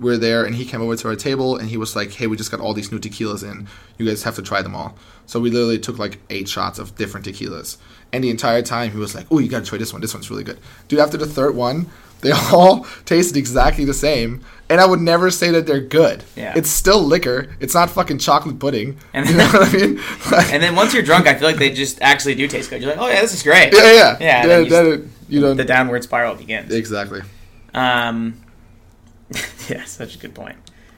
[0.00, 2.26] we are there, and he came over to our table, and he was like, "Hey,
[2.26, 3.66] we just got all these new tequilas in.
[3.98, 6.94] You guys have to try them all." So we literally took like eight shots of
[6.96, 7.76] different tequilas,
[8.12, 10.00] and the entire time he was like, "Oh, you gotta try this one.
[10.02, 10.58] This one's really good,
[10.88, 11.86] dude." After the third one,
[12.20, 16.24] they all tasted exactly the same, and I would never say that they're good.
[16.36, 16.52] Yeah.
[16.56, 17.48] It's still liquor.
[17.60, 18.96] It's not fucking chocolate pudding.
[19.14, 19.96] And you then- know what I mean?
[20.32, 22.82] Like- And then once you're drunk, I feel like they just actually do taste good.
[22.82, 23.72] You're like, oh yeah, this is great.
[23.72, 26.72] yeah, yeah, Yeah, then you then it- you don't The downward spiral begins.
[26.72, 27.20] exactly.
[27.74, 28.34] Um,
[29.68, 30.56] yeah, such a good point.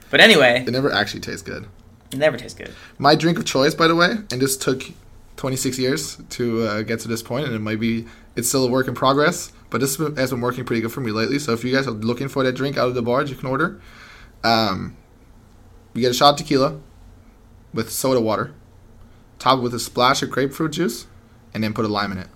[0.09, 1.67] But anyway, It never actually tastes good.
[2.11, 2.73] it never tastes good.
[2.97, 4.83] My drink of choice, by the way, and this took
[5.37, 8.69] 26 years to uh, get to this point, and it might be it's still a
[8.69, 11.39] work in progress, but this has been working pretty good for me lately.
[11.39, 13.47] So if you guys are looking for that drink out of the bars, you can
[13.47, 13.81] order.
[14.43, 14.95] Um,
[15.93, 16.79] you get a shot of tequila
[17.73, 18.53] with soda water,
[19.39, 21.07] top it with a splash of grapefruit juice,
[21.53, 22.27] and then put a lime in it.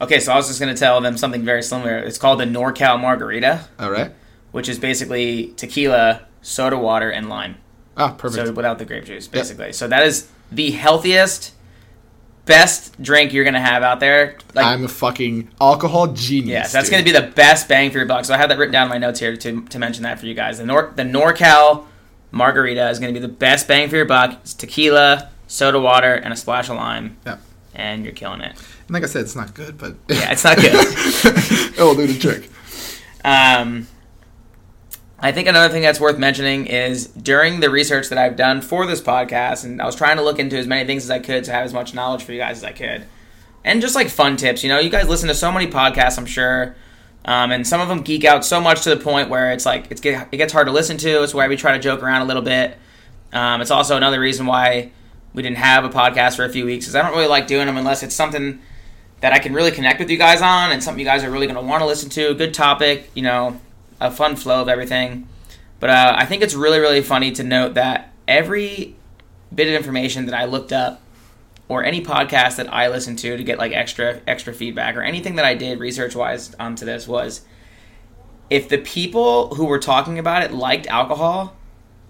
[0.00, 1.96] Okay, so I was just gonna tell them something very similar.
[1.98, 4.12] It's called the NorCal Margarita, All right.
[4.52, 7.56] Which is basically tequila, soda water, and lime.
[7.96, 8.46] Ah, perfect.
[8.48, 9.72] So without the grape juice, basically.
[9.72, 11.52] So that is the healthiest,
[12.44, 14.36] best drink you're gonna have out there.
[14.54, 16.48] Like, I'm a fucking alcohol genius.
[16.48, 17.04] yes, that's dude.
[17.04, 18.24] gonna be the best bang for your buck.
[18.24, 20.26] So I have that written down in my notes here to, to mention that for
[20.26, 20.58] you guys.
[20.58, 21.84] The Nor the NorCal
[22.30, 24.38] Margarita is gonna be the best bang for your buck.
[24.42, 27.38] It's tequila, soda water, and a splash of lime, Yeah.
[27.74, 28.50] and you're killing it.
[28.86, 30.74] And like I said, it's not good, but Yeah, it's not good.
[30.74, 32.50] it will do the trick.
[33.24, 33.88] Um,
[35.18, 38.86] I think another thing that's worth mentioning is during the research that I've done for
[38.86, 41.44] this podcast, and I was trying to look into as many things as I could
[41.44, 43.06] to have as much knowledge for you guys as I could,
[43.64, 44.62] and just like fun tips.
[44.62, 46.76] You know, you guys listen to so many podcasts, I'm sure,
[47.24, 49.90] um, and some of them geek out so much to the point where it's like
[49.90, 51.22] it's get, it gets hard to listen to.
[51.22, 52.76] It's why we try to joke around a little bit.
[53.32, 54.92] Um, it's also another reason why
[55.32, 57.66] we didn't have a podcast for a few weeks, because I don't really like doing
[57.66, 58.60] them unless it's something
[59.20, 61.46] that I can really connect with you guys on and something you guys are really
[61.46, 62.34] going to want to listen to.
[62.34, 63.58] Good topic, you know,
[64.00, 65.28] a fun flow of everything.
[65.80, 68.96] But uh, I think it's really, really funny to note that every
[69.54, 71.00] bit of information that I looked up
[71.68, 75.36] or any podcast that I listened to to get like extra extra feedback or anything
[75.36, 77.42] that I did research wise onto this was
[78.48, 81.56] if the people who were talking about it liked alcohol,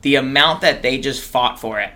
[0.02, 1.90] the amount that they just fought for it.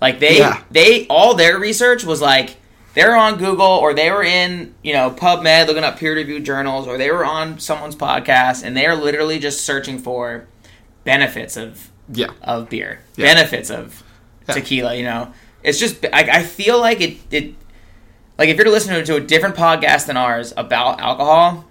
[0.00, 0.62] Like they Yeah.
[0.70, 2.56] they all their research was like
[2.94, 6.86] they're on Google or they were in, you know, PubMed looking up peer reviewed journals
[6.88, 10.46] or they were on someone's podcast and they are literally just searching for
[11.04, 12.30] benefits of Yeah.
[12.42, 13.34] of beer, Yeah.
[13.34, 14.02] benefits of
[14.48, 14.54] Yeah.
[14.54, 14.94] tequila.
[14.96, 17.54] You know, it's just I, I feel like it it
[18.38, 21.66] like if you're listening to a different podcast than ours about alcohol,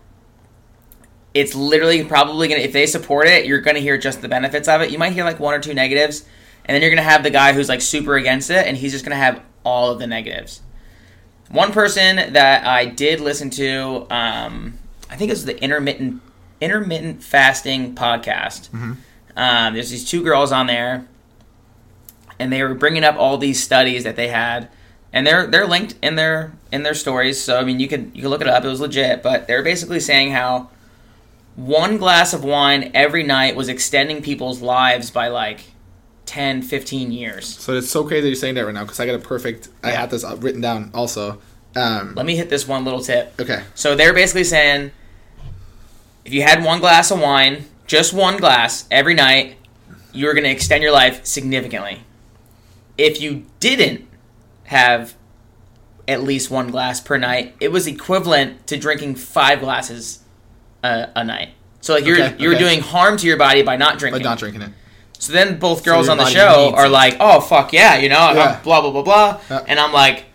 [1.33, 4.81] it's literally probably gonna if they support it, you're gonna hear just the benefits of
[4.81, 4.89] it.
[4.91, 6.23] You might hear like one or two negatives,
[6.65, 9.03] and then you're gonna have the guy who's like super against it, and he's just
[9.05, 10.61] gonna have all of the negatives.
[11.49, 14.77] One person that I did listen to, um,
[15.09, 16.21] I think it was the intermittent
[16.61, 18.69] intermittent fasting podcast.
[19.35, 21.07] Um, there's these two girls on there,
[22.37, 24.69] and they were bringing up all these studies that they had,
[25.11, 27.41] and they're they're linked in their in their stories.
[27.41, 28.63] So I mean, you can you can look it up.
[28.63, 30.69] It was legit, but they're basically saying how
[31.55, 35.61] one glass of wine every night was extending people's lives by like
[36.29, 37.47] 10, 15 years.
[37.47, 39.69] So it's so crazy you're saying that right now because I got a perfect.
[39.83, 40.01] I Yeah.
[40.01, 41.41] had this uh, written down also.
[41.75, 43.33] Um, Let me hit this one little tip.
[43.39, 43.63] okay.
[43.73, 44.91] So they're basically saying
[46.25, 49.55] if you had one glass of wine, just one glass every night,
[50.13, 52.03] you were going to extend your life significantly.
[52.95, 54.07] If you didn't
[54.65, 55.15] have
[56.07, 60.19] at least one glass per night, it was equivalent to drinking five glasses
[60.83, 61.49] a, a night.
[61.81, 62.59] So like you're Okay, you're okay.
[62.63, 64.21] doing harm to your body by not drinking.
[64.21, 64.71] But not drinking it.
[65.19, 66.89] So then both girls your on the show are it.
[66.89, 68.59] like, "Oh fuck yeah," you know, Yeah.
[68.63, 69.59] blah blah blah blah, Yeah.
[69.67, 70.25] and I'm like,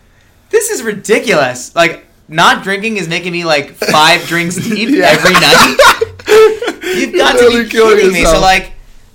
[0.50, 5.06] "This is ridiculous." Like, not drinking is making me like five drinks deep Yeah.
[5.06, 5.76] every night.
[6.96, 8.24] You've got to be kidding me.
[8.24, 8.72] So like,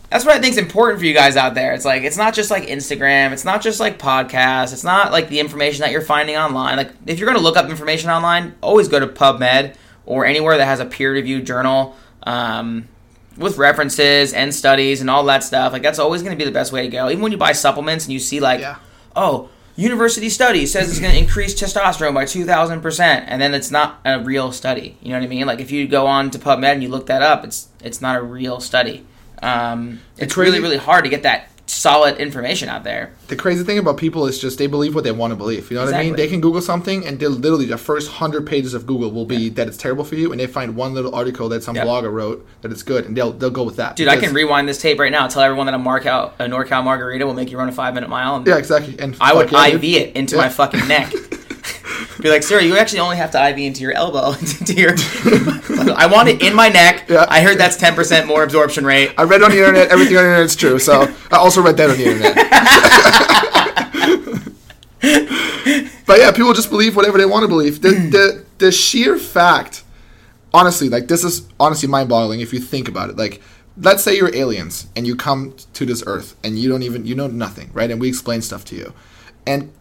[0.10, 1.74] that's what I think is important for you guys out there.
[1.74, 3.32] It's like it's not just like Instagram.
[3.32, 4.74] It's not just like podcasts.
[4.74, 6.78] It's not like the information that you're finding online.
[6.78, 9.76] Like if you're gonna look up information online, always go to PubMed
[10.08, 11.96] or anywhere that has a peer-reviewed journal.
[12.24, 12.88] Um,
[13.40, 15.74] with references and studies and all that stuff.
[15.74, 17.10] Like that's always going to be the best way to go.
[17.10, 18.76] Even when you buy supplements and you see like, Yeah.
[19.16, 23.54] oh, university study says it's going to increase testosterone by two thousand percent, and then
[23.54, 24.98] it's not a real study.
[25.02, 25.48] You know what I mean?
[25.48, 28.18] Like if you go on to PubMed and you look that up, it's it's not
[28.18, 29.06] a real study.
[29.42, 30.52] Um, it's crazy.
[30.52, 33.12] really really hard to get that solid information out there.
[33.28, 35.70] The crazy thing about people is just they believe what they want to believe.
[35.70, 36.16] You know what I mean?
[36.16, 39.68] They can Google something and literally the first hundred pages of Google will be that
[39.68, 41.86] it's terrible for you, and they find one little article that some Yep.
[41.88, 43.96] blogger wrote that it's good, and they'll they'll go with that.
[43.96, 45.28] Dude, I can rewind this tape right now.
[45.28, 48.10] Tell everyone that a Marcal, a NorCal margarita will make you run a five minute
[48.10, 48.36] mile.
[48.38, 48.98] And Yeah, exactly.
[49.00, 49.96] And I would yeah, IV dude.
[49.96, 50.42] it into Yeah.
[50.44, 51.14] my fucking neck.
[52.22, 54.32] Be like, sir, you actually only have to IV into your elbow.
[54.60, 54.96] into your.
[55.94, 56.96] I want it in my neck.
[57.10, 57.26] Yeah.
[57.28, 59.14] I heard that's ten percent more absorption rate.
[59.18, 59.90] I read on the internet.
[59.90, 60.78] Everything on the internet is true.
[60.78, 62.36] So I also read that on the internet.
[66.06, 67.82] but yeah, people just believe whatever they want to believe.
[67.82, 68.10] The, hmm.
[68.10, 69.84] the the sheer fact,
[70.54, 73.18] honestly, like this is honestly mind-boggling if you think about it.
[73.18, 73.42] Like,
[73.78, 77.16] let's say you're aliens and you come to this Earth and you don't even you
[77.16, 77.90] know nothing, right?
[77.90, 78.94] And we explain stuff to you,
[79.48, 79.72] and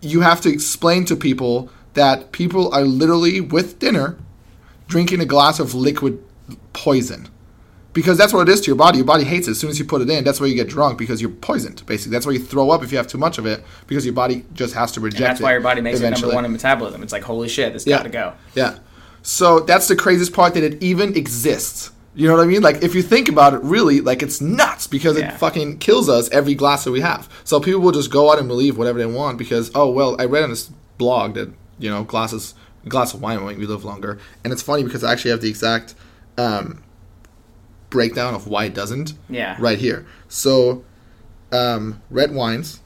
[0.00, 4.18] you have to explain to people that people are literally with dinner
[4.88, 6.22] drinking a glass of liquid
[6.72, 7.28] poison
[7.92, 8.98] because that's what it is to your body.
[8.98, 10.24] Your body hates it as soon as you put it in.
[10.24, 11.84] That's why you get drunk because you're poisoned.
[11.86, 14.14] Basically, that's why you throw up if you have too much of it because your
[14.14, 15.44] body just has to reject And that's it.
[15.44, 17.02] why your body makes it number one in metabolism.
[17.02, 17.98] It's like, holy shit, this Yeah.
[17.98, 18.32] got to go.
[18.54, 18.78] Yeah.
[19.22, 21.90] So that's the craziest part that it even exists.
[22.16, 22.62] You know what I mean?
[22.62, 25.32] Like if you think about it, really, like it's nuts because Yeah.
[25.34, 27.28] it fucking kills us every glass that we have.
[27.44, 30.24] So people will just go out and believe whatever they want because oh well, I
[30.26, 33.66] read on this blog that you know glasses, a glass of wine will make me
[33.66, 35.94] live longer, and it's funny because I actually have the exact
[36.38, 36.82] um,
[37.90, 39.56] breakdown of why it doesn't Yeah.
[39.58, 40.06] right here.
[40.28, 40.84] So
[41.52, 42.80] um, red wines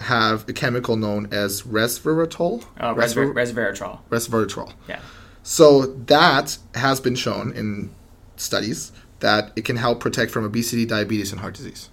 [0.00, 2.64] have a chemical known as resveratrol.
[2.80, 4.00] Oh, resver- resveratrol.
[4.10, 4.72] resveratrol.
[4.88, 5.00] Yeah.
[5.42, 7.94] So that has been shown in
[8.36, 11.90] studies that it can help protect from obesity, diabetes, and heart disease.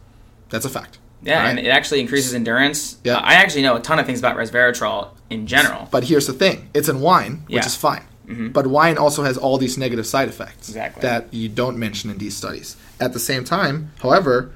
[0.50, 0.98] That's a fact.
[1.24, 1.50] Yeah, Right?
[1.50, 2.98] and it actually increases endurance.
[3.04, 3.18] Yeah.
[3.18, 5.88] I actually know a ton of things about resveratrol in general.
[5.92, 7.60] But here's the thing: it's in wine, which Yeah.
[7.62, 7.68] Mm-hmm.
[7.68, 8.04] is fine.
[8.54, 11.02] But wine also has all these negative side effects Exactly.
[11.02, 12.78] that you don't mention in these studies.
[12.98, 14.52] At the same time, however,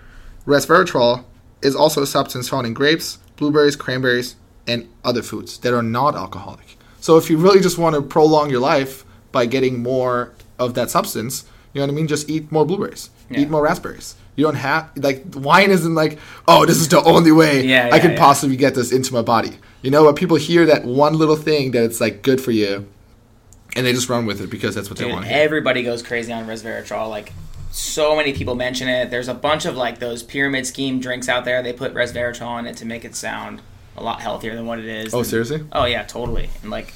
[0.46, 1.26] resveratrol
[1.62, 6.16] is also a substance found in grapes, blueberries, cranberries, and other foods that are not
[6.16, 6.78] alcoholic.
[7.02, 10.90] So if you really just want to prolong your life by getting more of that
[10.90, 11.44] substance,
[11.76, 12.08] you know what I mean?
[12.08, 13.42] Just eat more blueberries, Yeah.
[13.42, 14.16] eat more raspberries.
[14.38, 18.00] You don't have like wine isn't like oh this is the only way Yeah, I
[18.00, 19.58] can possibly get this into my body.
[19.82, 22.88] You know, but people hear that one little thing that it's like good for you,
[23.76, 25.28] and they just run with it because that's what they want.
[25.28, 27.10] everybody goes crazy on resveratrol.
[27.10, 27.34] Like,
[27.72, 29.12] so many people mention it.
[29.12, 31.62] There's a bunch of like those pyramid scheme drinks out there.
[31.62, 33.62] They put resveratrol in it to make it sound
[33.98, 35.14] a lot healthier than what it is.
[35.14, 35.64] Oh, And- seriously?
[35.72, 36.50] Oh yeah, totally.
[36.62, 36.94] And like,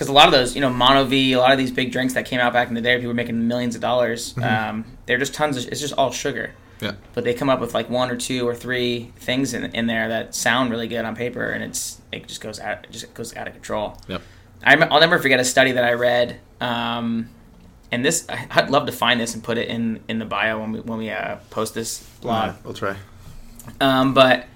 [0.00, 2.24] because a lot of those, you know, MonaVie, a lot of these big drinks that
[2.24, 4.34] came out back in the day, people were making millions of dollars.
[4.38, 5.68] Um, they're just tons of.
[5.70, 6.54] It's just all sugar.
[6.80, 6.92] Yeah.
[7.12, 10.08] But they come up with like one or two or three things in, in there
[10.08, 13.36] that sound really good on paper, and it's it just goes out it just goes
[13.36, 13.98] out of control.
[14.08, 14.22] Yep.
[14.64, 17.28] I, rem- I'll never forget a study that I read, um,
[17.92, 20.72] and this I'd love to find this and put it in in the bio when
[20.72, 22.54] we when we uh, post this blog.
[22.54, 22.96] Yeah, we'll try.
[23.82, 24.46] Um, but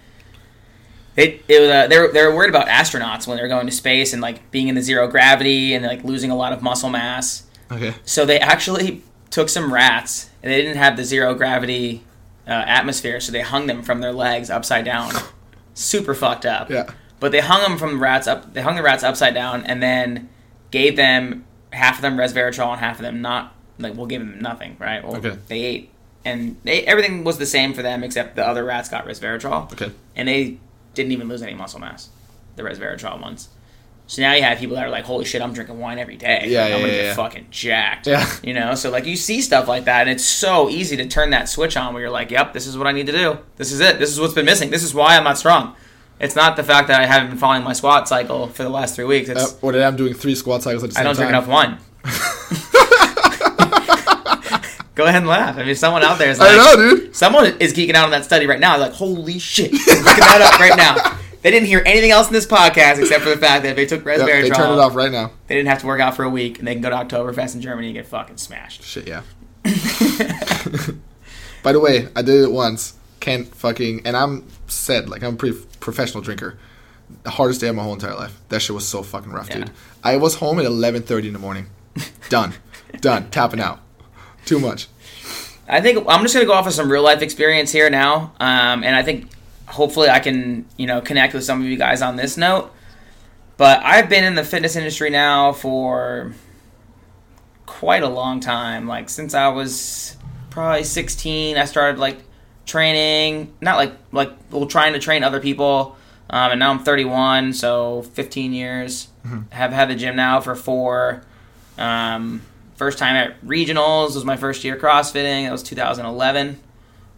[1.17, 3.67] it, it was, uh, they were they were worried about astronauts when they were going
[3.67, 6.63] to space and like being in the zero gravity and like losing a lot of
[6.63, 7.45] muscle mass.
[7.71, 7.95] Okay.
[8.05, 12.03] So they actually took some rats and they didn't have the zero gravity
[12.47, 15.13] uh, atmosphere, so they hung them from their legs upside down.
[15.75, 16.71] Super fucked up.
[16.71, 16.91] Yeah.
[17.21, 18.53] But they hung them from the rats up.
[18.53, 20.29] They hung the rats upside down and then
[20.71, 23.55] gave them half of them resveratrol and half of them not.
[23.79, 25.03] Like we'll give them nothing, right?
[25.03, 25.37] Well, Okay.
[25.49, 25.91] They ate
[26.25, 29.91] and they everything was the same for them except the other rats got resveratrol Okay.
[30.17, 30.59] and they
[30.95, 32.09] didn't even lose any muscle mass.
[32.57, 33.49] The resveratrol ones.
[34.07, 36.45] So now you have people that are like, "Holy shit, I'm drinking wine every day.
[36.47, 37.15] Yeah, Like, I'm gonna yeah, get yeah.
[37.15, 38.31] fucking jacked." Yeah.
[38.43, 38.75] you know.
[38.75, 41.77] So like, you see stuff like that, and it's so easy to turn that switch
[41.77, 43.39] on where you're like, "Yep, this is what I need to do.
[43.57, 43.99] This is it.
[43.99, 44.71] This is what's been missing.
[44.71, 45.75] This is why I'm not strong."
[46.21, 48.95] It's not the fact that I haven't been following my squat cycle for the last
[48.95, 49.29] three weeks.
[49.31, 51.27] It's Uh, or that I'm doing three squat cycles at the I don't time.
[51.27, 51.79] drink enough wine.
[54.95, 55.57] Go ahead and laugh.
[55.59, 57.17] I mean, someone out there is I like, know, dude.
[57.17, 58.77] Someone is geeking out on that study right now.
[58.79, 59.73] They're like, holy shit.
[59.73, 61.19] Looking that up right now.
[61.43, 63.85] They didn't hear anything else in this podcast except for the fact that if they
[63.87, 65.31] took Yep, they turn it off right now.
[65.47, 67.55] they didn't have to work out for a week, and they can go to Oktoberfest
[67.55, 68.83] in Germany and get fucking smashed.
[68.83, 69.23] Shit, yeah.
[71.63, 72.95] By the way, I did it once.
[73.21, 76.59] Can't fucking, and I'm said like I'm a pretty professional drinker.
[77.25, 78.39] The hardest day of my whole entire life.
[78.49, 79.59] That shit was so fucking rough, Yeah.
[79.59, 79.71] dude.
[80.03, 81.67] I was home at 11:30 in the morning.
[82.29, 82.55] Done,
[83.01, 83.81] done, tapping out.
[84.45, 84.89] Too much.
[85.69, 88.85] I think I'm just gonna go off of some real life experience here now, um,
[88.85, 89.31] and I think
[89.67, 92.71] hopefully I can you know connect with some of you guys on this note.
[93.57, 96.33] But I've been in the fitness industry now for
[97.67, 98.87] quite a long time.
[98.87, 100.17] Like since I was
[100.51, 102.19] probably 16, I started like
[102.67, 105.97] training, not like like well trying to train other people.
[106.31, 109.09] Um, and now I'm 31, so 15 years.
[109.51, 111.23] Have had the gym now for four.
[111.79, 112.43] Um,
[112.77, 115.45] first time at regionals was my first year CrossFitting.
[115.45, 116.61] That was 2011.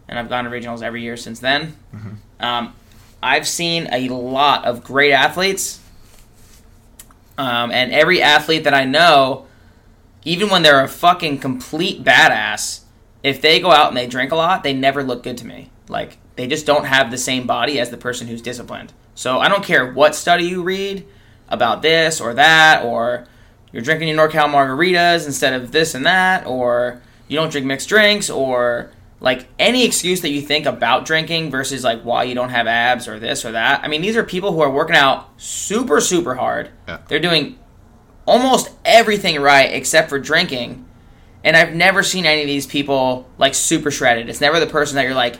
[0.07, 1.75] and I've gone to regionals every year since then.
[1.93, 2.43] Mm-hmm.
[2.45, 2.73] Um,
[3.21, 5.81] I've seen a lot of great athletes,
[7.37, 9.47] um, and every athlete that I know,
[10.23, 12.81] even when they're a fucking complete badass,
[13.23, 15.69] if they go out and they drink a lot, they never look good to me.
[15.89, 18.93] Like they just don't have the same body as the person who's disciplined.
[19.15, 21.05] So I don't care what study you read
[21.49, 23.27] about this or that, or
[23.71, 27.89] you're drinking your NorCal margaritas instead of this and that, or you don't drink mixed
[27.89, 32.49] drinks, or like any excuse that you think about drinking versus like why you don't
[32.49, 33.83] have abs or this or that.
[33.83, 36.69] I mean, these are people who are working out super, super hard.
[36.87, 36.99] Yeah.
[37.07, 37.57] They're doing
[38.25, 40.85] almost everything right except for drinking.
[41.43, 44.29] And I've never seen any of these people like super shredded.
[44.29, 45.39] It's never the person that you're like,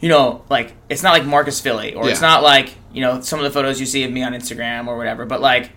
[0.00, 2.10] you know, like it's not like Marcus Filly or yeah.
[2.10, 4.88] it's not like you know some of the photos you see of me on Instagram
[4.88, 5.26] or whatever.
[5.26, 5.70] But like,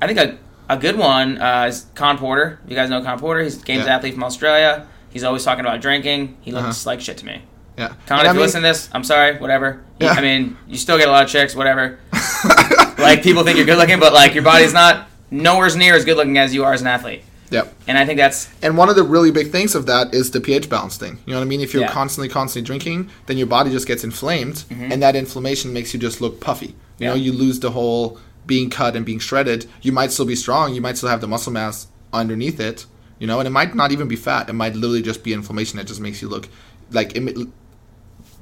[0.00, 0.38] I think a
[0.72, 2.58] a good one uh, is Khan Porter.
[2.66, 3.42] You guys know Khan Porter?
[3.42, 3.96] He's a games yeah.
[3.96, 4.86] athlete from Australia.
[5.10, 6.38] He's always talking about drinking.
[6.40, 6.90] He looks uh-huh.
[6.90, 7.42] like shit to me.
[7.76, 7.94] Yeah.
[8.06, 9.38] Khan, if I you mean, listen to this, I'm sorry.
[9.38, 9.82] Whatever.
[10.00, 10.12] Yeah.
[10.12, 11.54] I mean, you still get a lot of chicks.
[11.54, 11.98] Whatever.
[12.98, 16.16] like people think you're good looking, but like your body's not nowhere near as good
[16.16, 17.22] looking as you are as an athlete.
[17.50, 17.74] Yep.
[17.86, 20.40] And I think that's and one of the really big things of that is the
[20.40, 21.18] pH balance thing.
[21.26, 21.60] You know what I mean?
[21.60, 21.92] If you're yeah.
[21.92, 24.90] constantly, constantly drinking, then your body just gets inflamed, mm-hmm.
[24.90, 26.68] and that inflammation makes you just look puffy.
[26.68, 27.08] You yeah.
[27.10, 29.66] know, you lose the whole being cut and being shredded.
[29.82, 30.74] You might still be strong.
[30.74, 32.86] You might still have the muscle mass underneath it.
[33.18, 34.48] You know, and it might not even be fat.
[34.48, 36.48] It might literally just be inflammation that just makes you look
[36.90, 37.48] like it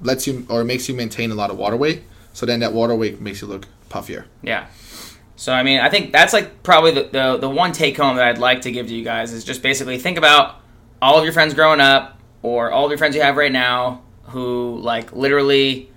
[0.01, 2.03] lets you or makes you maintain a lot of water weight.
[2.33, 4.25] So then that water weight makes you look puffier.
[4.43, 4.69] Yeah.
[5.37, 8.27] So I mean, I think that's like probably the, the, the one take home that
[8.27, 10.61] I'd like to give to you guys is just basically think about
[11.03, 14.03] all of your friends growing up or all of your friends you have right now
[14.25, 15.91] who like literally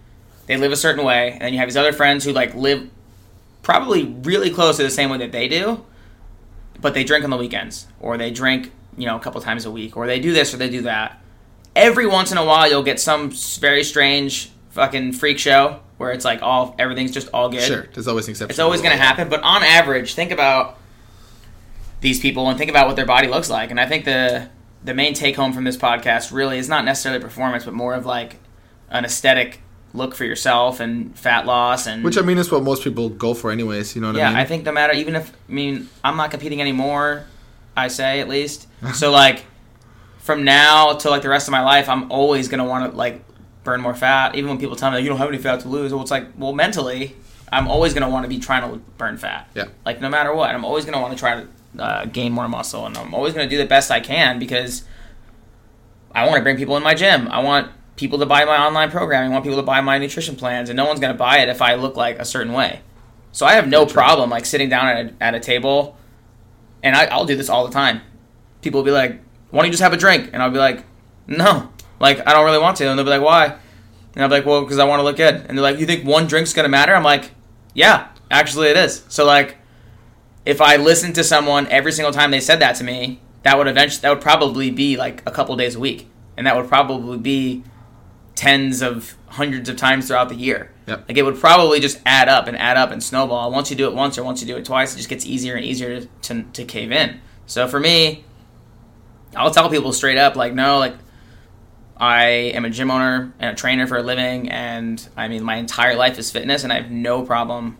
[0.46, 2.90] they live a certain way, and then you have these other friends who like live
[3.64, 5.84] probably really close to the same way that they do,
[6.80, 9.72] but they drink on the weekends or they drink you know a couple times a
[9.72, 11.20] week or they do this or they do that.
[11.76, 16.26] Every once in a while, you'll get some very strange fucking freak show where it's
[16.26, 17.62] like all everything's just all good.
[17.62, 18.52] Sure, there's always an exception.
[18.52, 20.78] It's always going to happen, but on average, think about
[22.02, 23.72] these people and think about what their body looks like.
[23.72, 24.50] And I think the
[24.84, 28.06] the main take home from this podcast really is not necessarily performance, but more of
[28.06, 28.38] like
[28.90, 29.62] an aesthetic
[29.94, 33.34] look for yourself and fat loss and which I mean is what most people go
[33.34, 33.96] for anyways.
[33.96, 34.36] You know what yeah, I mean?
[34.38, 37.26] Yeah, I think no matter even if I mean I'm not competing anymore.
[37.76, 39.46] I say at least so like
[40.20, 43.24] from now till like the rest of my life, I'm always gonna want to like
[43.64, 44.36] burn more fat.
[44.36, 46.12] Even when people tell me like, you don't have any fat to lose, well, it's
[46.12, 47.16] like, well, mentally,
[47.52, 49.50] I'm always going to want to be trying to burn fat.
[49.56, 49.68] Yeah.
[49.86, 52.48] Like no matter what, I'm always going to want to try to uh, gain more
[52.48, 54.84] muscle, and I'm always going to do the best I can because
[56.14, 57.28] I want to bring people in my gym.
[57.28, 59.32] I want people to buy my online programming.
[59.32, 61.62] Want people to buy my nutrition plans, and no one's going to buy it if
[61.62, 62.82] I look like a certain way.
[63.32, 65.98] So I have no problem like sitting down at a, at a table,
[66.82, 68.02] and I, I'll do this all the time.
[68.62, 70.86] People will be like, "Why don't you just have a drink?" And I'll be like,
[71.28, 71.70] "No,
[72.04, 72.90] like, I don't really want to.
[72.90, 73.58] And they'll be like, why?
[74.16, 75.36] And I'm like, well, because I want to look good.
[75.36, 76.94] And they're like, you think one drink's going to matter?
[76.94, 77.32] I'm like,
[77.74, 79.06] yeah, actually it is.
[79.08, 79.56] So, like,
[80.46, 83.68] if I listened to someone every single time they said that to me, that would
[83.68, 86.10] eventually, that would probably be like a couple days a week.
[86.36, 87.64] And that would probably be
[88.36, 90.72] tens of hundreds of times throughout the year.
[90.88, 91.06] Yep.
[91.08, 93.52] Like, it would probably just add up and add up and snowball.
[93.52, 95.56] Once you do it once or once you do it twice, it just gets easier
[95.56, 97.20] and easier to, to, to cave in.
[97.46, 98.26] So, for me,
[99.36, 100.96] I'll tell people straight up, like, no, like,
[101.98, 105.56] I am a gym owner and a trainer for a living, and I mean, my
[105.56, 107.78] entire life is fitness, and I have no problem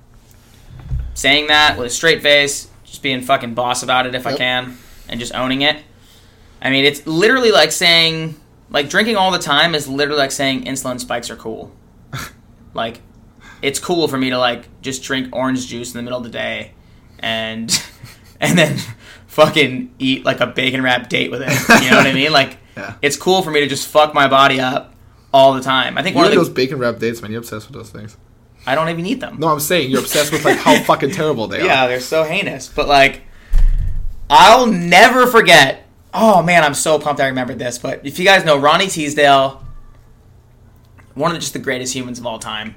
[1.14, 4.36] saying that with a straight face, just being fucking boss about it if yep.
[4.36, 4.78] I can,
[5.10, 5.78] and just owning it.
[6.62, 8.40] I mean, it's literally like saying,
[8.74, 11.72] like, drinking all the time is literally like saying insulin spikes are cool.
[12.74, 13.02] like,
[13.62, 16.30] it's cool for me to, like, just drink orange juice in the middle of the
[16.30, 16.74] day
[17.20, 17.72] and,
[18.42, 18.78] and then
[19.28, 21.84] fucking eat, like, a bacon wrap date with it.
[21.84, 22.32] You know what I mean?
[22.34, 22.96] Like, yeah.
[23.02, 24.94] It's cool for me to just fuck my body up
[25.34, 25.98] all the time.
[25.98, 27.32] I think you one of the, those bacon wrap dates, man.
[27.32, 28.18] You're obsessed with those things.
[28.66, 29.40] I don't even eat them.
[29.40, 31.66] No, I'm saying you're obsessed with like how fucking terrible they are.
[31.66, 32.70] Yeah, they're so heinous.
[32.70, 33.24] But like,
[34.30, 35.83] I'll never forget.
[36.14, 37.78] Oh man, I'm so pumped I remembered this.
[37.78, 39.64] But if you guys know Ronnie Teasdale,
[41.16, 42.76] one of just the greatest humans of all time.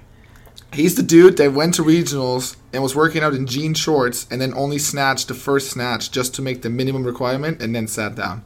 [0.72, 4.40] He's the dude that went to regionals and was working out in jean shorts and
[4.40, 8.14] then only snatched the first snatch just to make the minimum requirement and then sat
[8.14, 8.44] down.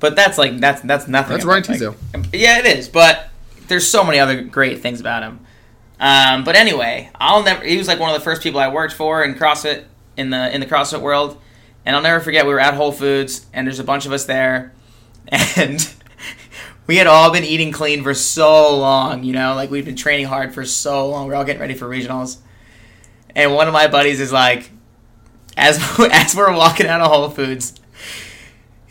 [0.00, 1.34] But that's like that's that's nothing.
[1.34, 1.96] That's Ryan Teasdale.
[2.12, 2.88] Like, yeah, it is.
[2.88, 3.30] But
[3.68, 5.40] there's so many other great things about him.
[6.00, 7.64] Um, but anyway, I'll never.
[7.64, 9.84] He was like one of the first people I worked for in CrossFit
[10.16, 11.40] in the in the CrossFit world,
[11.84, 12.46] and I'll never forget.
[12.46, 14.72] We were at Whole Foods, and there's a bunch of us there,
[15.28, 15.94] and
[16.86, 19.24] we had all been eating clean for so long.
[19.24, 21.26] You know, like we've been training hard for so long.
[21.26, 22.38] We're all getting ready for regionals,
[23.34, 24.70] and one of my buddies is like,
[25.56, 25.78] as
[26.12, 27.80] as we're walking out of Whole Foods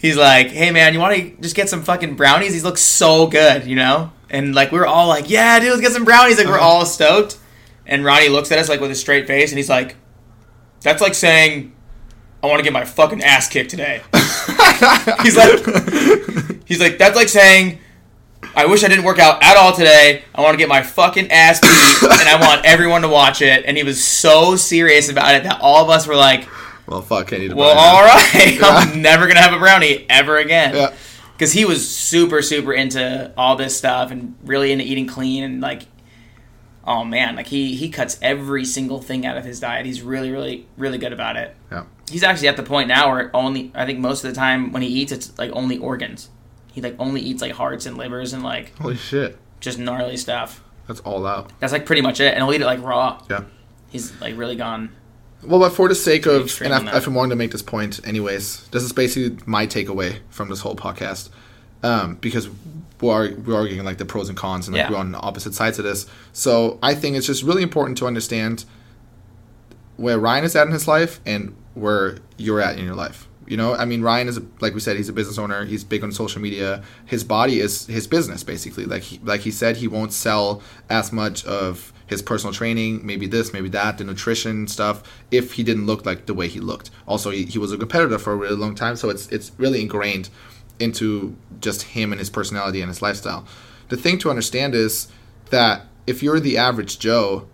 [0.04, 2.54] he's like, "Hey man, you want to just get some fucking brownies?
[2.54, 5.82] These look so good, you know." And like we were all like, "Yeah, dude, let's
[5.82, 6.68] get some brownies." Like we're uh-huh.
[6.68, 7.40] all stoked.
[7.88, 9.96] And Ronnie looks at us like with a straight face, and he's like,
[10.82, 11.73] "That's like saying."
[12.44, 14.02] I want to get my fucking ass kicked today.
[15.24, 17.80] he's like, he's like, that's like saying,
[18.54, 20.24] I wish I didn't work out at all today.
[20.36, 23.64] I want to get my fucking ass beat, and I want everyone to watch it.
[23.66, 26.50] And he was so serious about it that all of us were like,
[26.86, 28.68] "Well, fuck, I need Well, all right, yeah.
[28.68, 30.94] I'm never gonna have a brownie ever again." Yeah.
[31.32, 35.62] Because he was super, super into all this stuff and really into eating clean and
[35.62, 35.84] like,
[36.86, 39.86] oh man, like he he cuts every single thing out of his diet.
[39.86, 41.56] He's really, really, really good about it.
[41.72, 41.86] Yeah.
[42.10, 44.82] He's actually at the point now where only I think most of the time when
[44.82, 46.30] he eats, it's like only organs.
[46.72, 50.64] He like only eats like hearts and livers and like holy shit, just gnarly stuff.
[50.88, 51.52] That's all out.
[51.60, 53.22] That's like pretty much it, and he'll eat it like raw.
[53.30, 53.46] Yeah.
[53.90, 54.90] He's like really gone.
[55.44, 58.06] Well, but for the sake of, and I've, I've been wanting to make this point
[58.08, 58.68] anyways.
[58.70, 61.30] This is basically my takeaway from this whole podcast,
[61.84, 62.50] um, because
[63.02, 64.92] we're we're arguing like the pros and cons, and like yeah.
[64.92, 66.06] we're on opposite sides of this.
[66.32, 68.66] So I think it's just really important to understand
[69.98, 73.28] where Ryan is at in his life and where you're at in your life.
[73.46, 75.66] You know, I mean, Ryan is a, like we said, he's a business owner.
[75.66, 76.82] He's big on social media.
[77.06, 78.86] His body is his business, basically.
[78.86, 83.28] Like he, like he said, he won't sell as much of his personal training, maybe
[83.28, 86.90] this, maybe that, the nutrition stuff, if he didn't look like the way he looked.
[87.06, 89.82] Also, he, he was a competitor for a really long time, so it's it's really
[89.82, 90.30] ingrained
[90.80, 93.46] into just him and his personality and his lifestyle.
[93.90, 95.08] The thing to understand is
[95.50, 97.48] that if you're the average Joe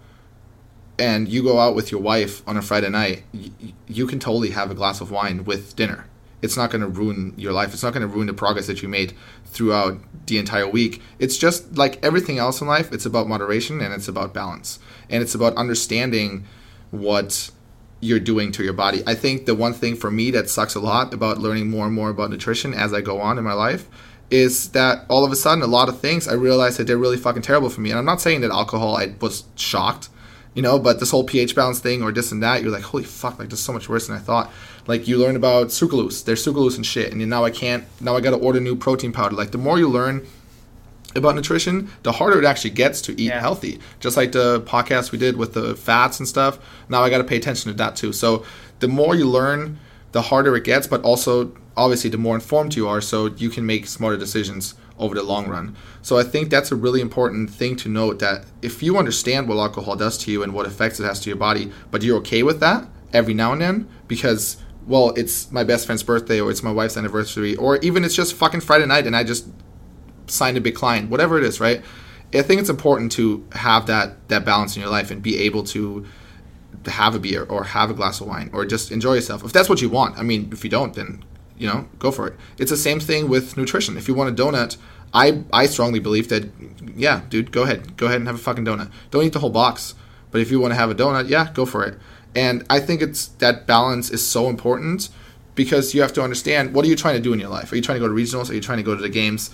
[1.00, 3.52] and you go out with your wife on a Friday night, you,
[3.88, 6.06] you can totally have a glass of wine with dinner.
[6.42, 7.74] It's not going to ruin your life.
[7.74, 9.14] It's not going to ruin the progress that you made
[9.46, 11.02] throughout the entire week.
[11.18, 14.80] It's just like everything else in life, it's about moderation and it's about balance.
[15.10, 16.46] And it's about understanding
[16.92, 17.52] what
[18.02, 19.04] you're doing to your body.
[19.06, 21.94] I think the one thing for me that sucks a lot about learning more and
[21.94, 23.88] more about nutrition as I go on in my life
[24.30, 27.18] is that all of a sudden a lot of things I realized that they're really
[27.18, 27.90] fucking terrible for me.
[27.90, 30.10] And I'm not saying that alcohol I was shocked
[30.60, 33.06] you know but this whole ph balance thing or this and that you're like holy
[33.06, 34.52] fuck like this is so much worse than i thought.
[34.88, 36.26] Like you learn about sucralose.
[36.26, 39.38] There's sucralose and shit and now i can't now i gotta order new protein powder.
[39.38, 40.28] Like the more you learn
[41.16, 43.40] about nutrition the harder it actually gets to eat yeah.
[43.40, 43.80] healthy.
[44.02, 47.38] Just like the podcast we did with the fats and stuff now i gotta pay
[47.38, 48.12] attention to that too.
[48.12, 48.44] So
[48.80, 49.80] the more you learn
[50.12, 53.66] the harder it gets but also obviously the more informed you are so you can
[53.66, 55.76] make smarter decisions over the long run.
[56.02, 59.58] So I think that's a really important thing to note that if you understand what
[59.58, 62.44] alcohol does to you and what effects it has to your body, but you're okay
[62.44, 66.64] with that every now and then because well, it's my best friend's birthday or it's
[66.64, 69.48] my wife's anniversary or even it's just fucking Friday night and I just
[70.28, 71.84] signed a big client, whatever it is, right?
[72.34, 75.64] I think it's important to have that that balance in your life and be able
[75.66, 76.06] to
[76.86, 79.44] have a beer or have a glass of wine or just enjoy yourself.
[79.44, 80.18] If that's what you want.
[80.18, 81.24] I mean, if you don't, then
[81.60, 82.36] you know, go for it.
[82.58, 83.98] It's the same thing with nutrition.
[83.98, 84.78] If you want a donut,
[85.14, 86.50] I I strongly believe that
[86.96, 87.98] yeah, dude, go ahead.
[87.98, 88.90] Go ahead and have a fucking donut.
[89.12, 89.94] Don't eat the whole box.
[90.32, 92.00] But if you want to have a donut, yeah, go for it.
[92.36, 95.10] And I think it's that balance is so important
[95.56, 97.72] because you have to understand what are you trying to do in your life?
[97.72, 98.50] Are you trying to go to regionals?
[98.50, 99.50] Are you trying to go to the games?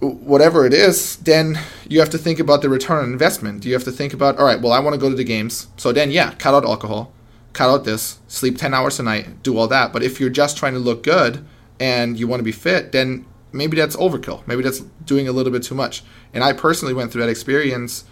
[0.00, 1.58] Whatever it is, then
[1.88, 3.64] you have to think about the return on investment.
[3.64, 5.66] You have to think about, all right, well, I want to go to the games.
[5.76, 7.12] So then, yeah, cut out alcohol,
[7.58, 9.92] cut out this, sleep 10 hours a night, do all that.
[9.92, 11.44] But if you're just trying to look good
[11.80, 14.46] and you want to be fit, then maybe that's overkill.
[14.46, 16.04] Maybe that's doing a little bit too much.
[16.32, 18.04] And I personally went through that experience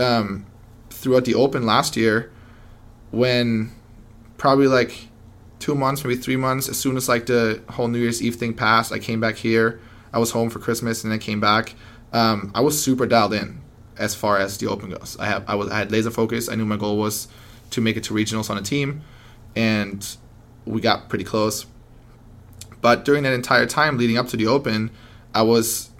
[0.00, 0.46] um,
[0.90, 2.32] throughout the Open last year
[3.12, 3.70] when
[4.36, 5.06] probably like
[5.60, 8.52] two months, maybe three months, as soon as like the whole New Year's Eve thing
[8.52, 9.80] passed, I came back here.
[10.12, 11.76] I was home for Christmas and then came back.
[12.12, 13.60] Um, I was super dialed in
[13.96, 15.16] as far as the Open goes.
[15.20, 16.48] I have I was I had laser focus.
[16.48, 17.28] I knew my goal was
[17.70, 19.02] to make it to regionals on a team,
[19.54, 20.16] and
[20.64, 21.66] we got pretty close.
[22.80, 24.90] But during that entire time leading up to the Open,
[25.34, 25.90] I was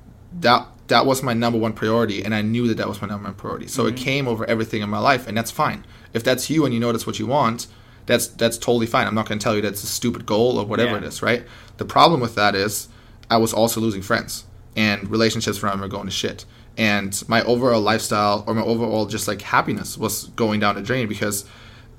[0.40, 3.24] that that was my number one priority, and I knew that that was my number
[3.24, 3.66] one priority.
[3.66, 3.94] So mm-hmm.
[3.94, 5.84] it came over everything in my life, and that's fine.
[6.12, 7.66] If that's you and you know that's what you want,
[8.06, 9.06] that's that's totally fine.
[9.06, 10.98] I'm not going to tell you that's a stupid goal or whatever yeah.
[10.98, 11.44] it is, right?
[11.76, 12.88] The problem with that is
[13.30, 14.44] I was also losing friends,
[14.76, 16.44] and relationships around me were going to shit
[16.78, 21.08] and my overall lifestyle or my overall just like happiness was going down the drain
[21.08, 21.44] because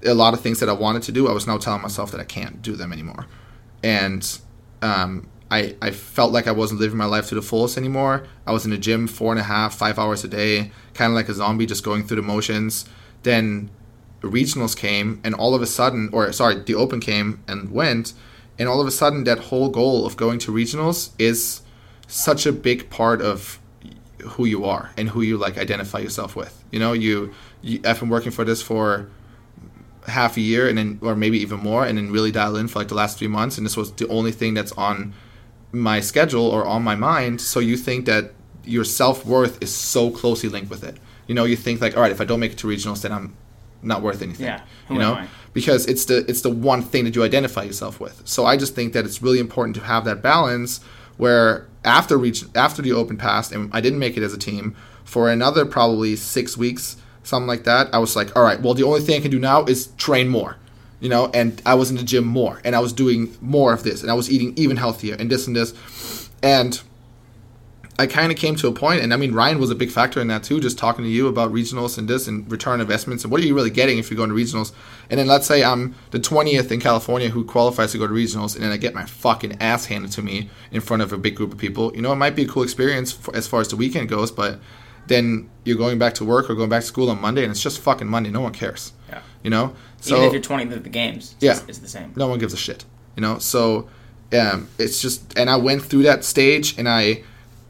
[0.06, 2.22] a lot of things that I wanted to do, I was now telling myself that
[2.22, 3.28] I can't do them anymore,
[3.84, 4.40] and
[4.82, 8.26] um, I I felt like I wasn't living my life to the fullest anymore.
[8.48, 11.16] I was in the gym four and a half, five hours a day, kind of
[11.16, 12.86] like a zombie, just going through the motions.
[13.24, 13.70] Then
[14.22, 18.14] regionals came, and all of a sudden, or sorry, the Open came and went,
[18.58, 21.62] and all of a sudden, that whole goal of going to regionals is
[22.08, 23.60] such a big part of
[24.22, 26.64] who you are and who you like identify yourself with.
[26.72, 29.10] You know, you, you I've been working for this for
[30.08, 32.80] half a year and then or maybe even more and then really dial in for
[32.80, 35.14] like the last three months and this was the only thing that's on
[35.72, 38.32] my schedule or on my mind so you think that
[38.66, 40.98] your self-worth is so closely linked with it
[41.28, 43.12] you know you think like all right if i don't make it to regionals then
[43.12, 43.36] i'm
[43.84, 44.62] not worth anything Yeah.
[44.88, 45.28] Who you know am I?
[45.54, 48.74] because it's the it's the one thing that you identify yourself with so i just
[48.74, 50.80] think that it's really important to have that balance
[51.20, 54.76] where after reach after the open passed and i didn't make it as a team
[55.04, 58.84] for another probably six weeks something like that i was like all right well the
[58.84, 60.56] only thing i can do now is train more
[61.00, 63.84] you know and i was in the gym more and i was doing more of
[63.84, 66.82] this and i was eating even healthier and this and this and
[68.00, 70.20] I kind of came to a point, and I mean Ryan was a big factor
[70.22, 70.60] in that too.
[70.60, 73.54] Just talking to you about regionals and this and return investments and what are you
[73.54, 74.72] really getting if you're going to regionals?
[75.10, 78.56] And then let's say I'm the 20th in California who qualifies to go to regionals,
[78.56, 81.36] and then I get my fucking ass handed to me in front of a big
[81.36, 81.94] group of people.
[81.96, 84.32] You know, it might be a cool experience for, as far as the weekend goes,
[84.32, 84.60] but
[85.08, 87.62] then you're going back to work or going back to school on Monday, and it's
[87.62, 88.30] just fucking Monday.
[88.30, 88.94] No one cares.
[89.10, 89.22] Yeah.
[89.44, 91.52] You know, so Even if you're 20th at the games, it's, Yeah.
[91.54, 92.14] just- it's the same.
[92.16, 92.86] no one gives a shit
[93.18, 93.90] you know so
[94.32, 97.22] um, it's just and i went through that stage and i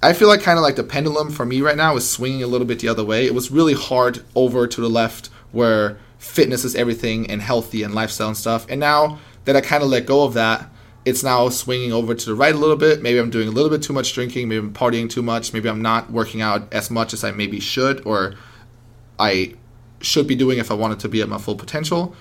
[0.02, 2.47] i feel like kind of like the pendulum for me right now is swinging a
[2.47, 3.26] little bit the other way.
[3.26, 7.93] It was really hard over to the left where fitness is everything and healthy and
[7.93, 8.66] lifestyle and stuff.
[8.70, 10.70] And now that i kind of let go of that
[11.06, 13.02] it's now swinging over to the right a little bit.
[13.02, 15.70] Maybe i'm doing a little bit too much drinking maybe i'm partying too much maybe
[15.70, 18.36] i'm not working out as much as i maybe should or
[19.18, 19.56] i
[20.02, 22.16] should be doing if i wanted to be at my full potential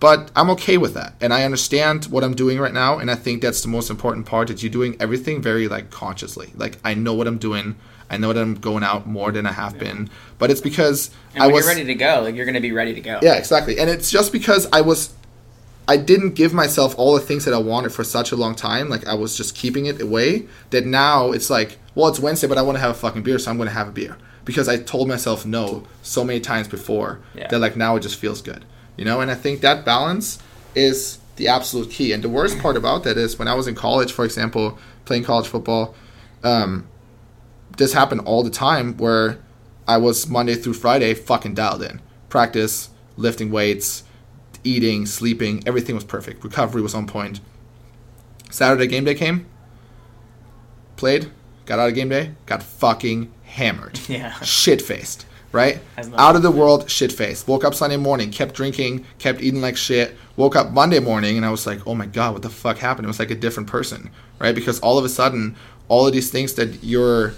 [0.00, 1.14] but I'm okay with that.
[1.20, 2.98] And I understand what I'm doing right now.
[2.98, 6.52] And I think that's the most important part that you're doing everything very like consciously.
[6.54, 7.76] Like I know what I'm doing.
[8.08, 10.10] I know that I'm going out more than I have been.
[10.38, 12.72] But it's because And I was you're ready to go, like you're going to be
[12.72, 13.18] ready to go.
[13.22, 13.78] Yeah, exactly.
[13.78, 15.14] And it's just because I was
[15.88, 18.88] I didn't give myself all the things that I wanted for such a long time.
[18.88, 20.46] Like I was just keeping it away.
[20.70, 23.38] That now it's like, well, it's Wednesday, but I want to have a fucking beer,
[23.38, 26.68] so I'm going to have a beer because I told myself no so many times
[26.68, 27.48] before Yeah.
[27.48, 28.64] that like now it just feels good,
[28.96, 29.20] you know.
[29.20, 30.38] And I think that balance
[30.74, 32.12] is the absolute key.
[32.12, 35.24] And the worst part about that is when I was in college, for example, playing
[35.24, 35.94] college football,
[36.42, 36.86] um,
[37.76, 39.38] this happened all the time where
[39.86, 42.00] I was Monday through Friday fucking dialed in.
[42.28, 44.02] Practice, lifting weights,
[44.64, 46.42] eating, sleeping, everything was perfect.
[46.42, 47.40] Recovery was on point.
[48.50, 49.46] Saturday game day came,
[50.96, 51.30] played,
[51.66, 54.00] got out of game day, got fucking hammered.
[54.08, 54.32] Yeah.
[54.40, 55.26] Shit faced,
[55.56, 55.80] right?
[56.18, 57.48] Out of the world, shit faced.
[57.48, 60.14] Woke up Sunday morning, kept drinking, kept eating like shit.
[60.36, 63.06] Woke up Monday morning and I was like, oh my God, what the fuck happened?
[63.06, 64.54] It was like a different person, right?
[64.54, 65.56] Because all of a sudden,
[65.88, 67.32] all of these things that you're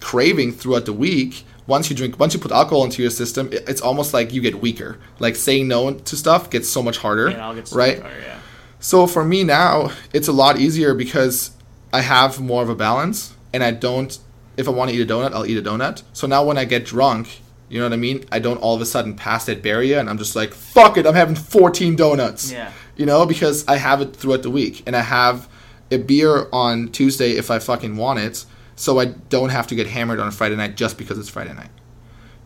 [0.00, 3.64] craving throughout the week once you drink once you put alcohol into your system it-
[3.68, 7.28] it's almost like you get weaker like saying no to stuff gets so much harder
[7.28, 8.38] It all gets so right much harder, yeah.
[8.80, 11.50] so for me now it's a lot easier because
[11.92, 14.18] i have more of a balance and i don't
[14.56, 16.02] if i want to eat a donut i'll eat a donut.
[16.12, 18.24] So now when i get drunk you know what i mean?
[18.30, 21.06] I don't all of a sudden pass that barrier and i'm just like fuck it
[21.06, 22.52] i'm having 14 donuts.
[22.52, 22.70] Yeah.
[22.96, 25.48] you know because i have it throughout the week and i have
[25.90, 28.44] a beer on tuesday if i fucking want it
[28.76, 31.52] so i don't have to get hammered on a friday night just because it's friday
[31.54, 31.70] night.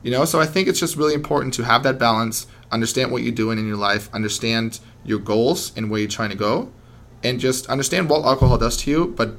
[0.03, 3.23] You know so i think it's just really important to have that balance understand what
[3.23, 6.71] you're doing in your life understand your goals and where you're trying to go
[7.25, 9.37] and just understand what alcohol does to you but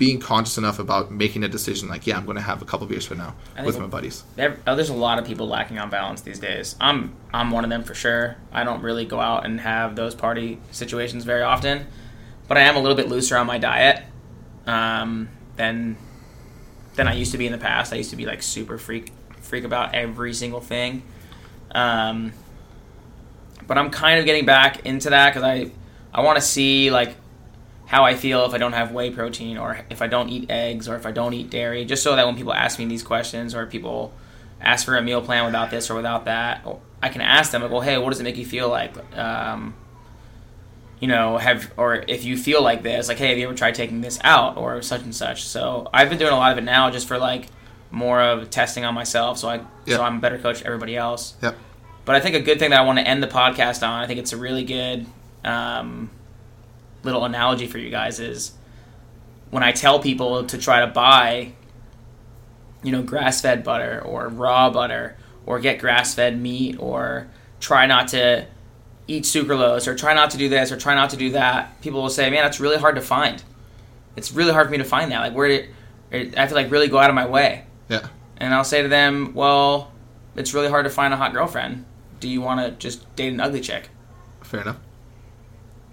[0.00, 2.86] being conscious enough about making a decision like yeah i'm going to have a couple
[2.86, 3.34] beers for now
[3.66, 6.74] with my buddies There, oh, there's a lot of people lacking on balance these days.
[6.80, 8.36] I'm I'm one of them for sure.
[8.50, 11.86] I don't really go out and have those party situations very often,
[12.48, 14.02] but I am a little bit looser on my diet
[14.66, 15.98] um, than
[16.94, 17.92] than I used to be in the past.
[17.92, 21.02] I used to be like super freak freak about every single thing,
[21.72, 22.32] um,
[23.66, 25.70] but I'm kind of getting back into that because I
[26.14, 27.16] I want to see like
[27.90, 30.88] how I feel if I don't have whey protein or if I don't eat eggs
[30.88, 33.52] or if I don't eat dairy, just so that when people ask me these questions
[33.52, 34.12] or people
[34.60, 36.64] ask for a meal plan without this or without that,
[37.02, 38.92] I can ask them like, well, hey, what does it make you feel like?
[39.18, 39.74] Um,
[41.00, 43.74] you know, have or if you feel like this, like, hey, have you ever tried
[43.74, 45.42] taking this out or such and such?
[45.44, 47.46] So I've been doing a lot of it now, just for like
[47.90, 49.96] more of testing on myself, so I Yeah.
[49.96, 51.34] so I'm a better coach to everybody else.
[51.42, 51.56] yep
[52.04, 54.06] But I think a good thing that I want to end the podcast on, I
[54.06, 55.06] think it's a really good
[55.44, 56.10] um,
[57.02, 58.52] little analogy for you guys is
[59.50, 61.52] when I tell people to try to buy,
[62.82, 67.28] you know, grass fed butter or raw butter or get grass fed meat or
[67.58, 68.46] try not to
[69.06, 72.00] eat sucralose or try not to do this or try not to do that, people
[72.00, 73.42] will say, man, that's really hard to find.
[74.16, 75.20] It's really hard for me to find that.
[75.20, 75.68] Like, where did
[76.12, 77.64] I have to like really go out of my way?
[77.88, 79.92] yeah And I'll say to them, well,
[80.36, 81.84] it's really hard to find a hot girlfriend.
[82.20, 83.88] Do you want to just date an ugly chick?
[84.42, 84.78] fair enough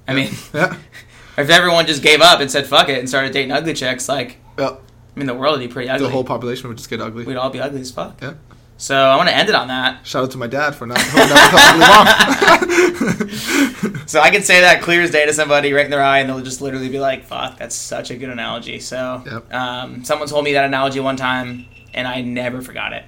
[0.08, 0.78] I mean, yeah
[1.38, 4.38] if everyone just gave up and said fuck it and started dating ugly chicks, like,
[4.58, 4.82] well
[5.16, 6.06] I mean, the world would be pretty ugly.
[6.06, 8.22] the whole population would just get ugly We'd all be ugly as fuck.
[8.22, 8.36] yeah
[8.78, 10.06] So I want to end it on that.
[10.06, 13.28] Shout out to my dad for not holding up mom.
[14.08, 16.30] so I can say that clear as day to somebody right in their eye, and
[16.30, 19.52] they'll just literally be like, "Fuck, that's such a good analogy." So yep.
[19.52, 23.06] um, someone told me that analogy one time, and I never forgot it.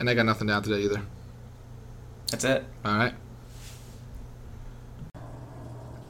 [0.00, 1.02] And I got nothing add today either.
[2.30, 2.64] That's it.
[2.86, 3.12] All right.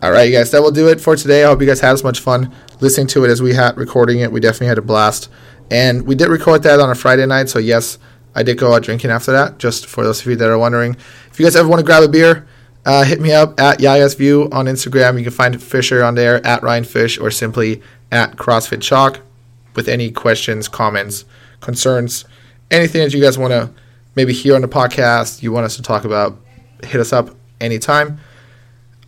[0.01, 1.43] All right, you guys, that will do it for today.
[1.43, 4.21] I hope you guys had as much fun listening to it as we had recording
[4.21, 4.31] it.
[4.31, 5.29] We definitely had a blast.
[5.73, 7.99] And we did record that on a Friday night, so yes,
[8.33, 10.97] I did go out drinking after that, just for those of you that are wondering.
[11.33, 12.47] If you guys ever want to grab a beer,
[12.87, 15.19] uh, hit me up at Yaya's View on Instagram.
[15.19, 17.83] You can find Fisher on there at Ryan Fish or simply
[18.13, 19.21] at CrossFit Chalk
[19.75, 21.25] with any questions, comments,
[21.61, 22.25] concerns,
[22.71, 23.69] anything that you guys want to
[24.15, 26.39] maybe hear on the podcast, you want us to talk about,
[26.85, 28.21] hit us up anytime.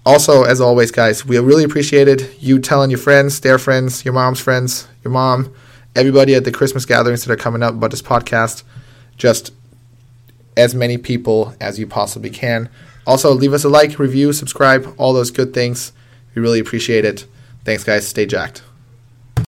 [0.04, 4.40] Also, as always, guys, we really appreciated you telling your friends, their friends, your mom's
[4.40, 5.52] friends, your mom,
[5.94, 8.62] everybody at the Christmas gatherings that are coming up about this podcast.
[9.18, 9.52] Just
[10.56, 12.68] as many people as you possibly can.
[13.06, 15.92] Also, leave us a like, review, subscribe, all those good things.
[16.34, 17.26] We really appreciate it.
[17.64, 18.08] Thanks, guys.
[18.08, 18.62] Stay jacked.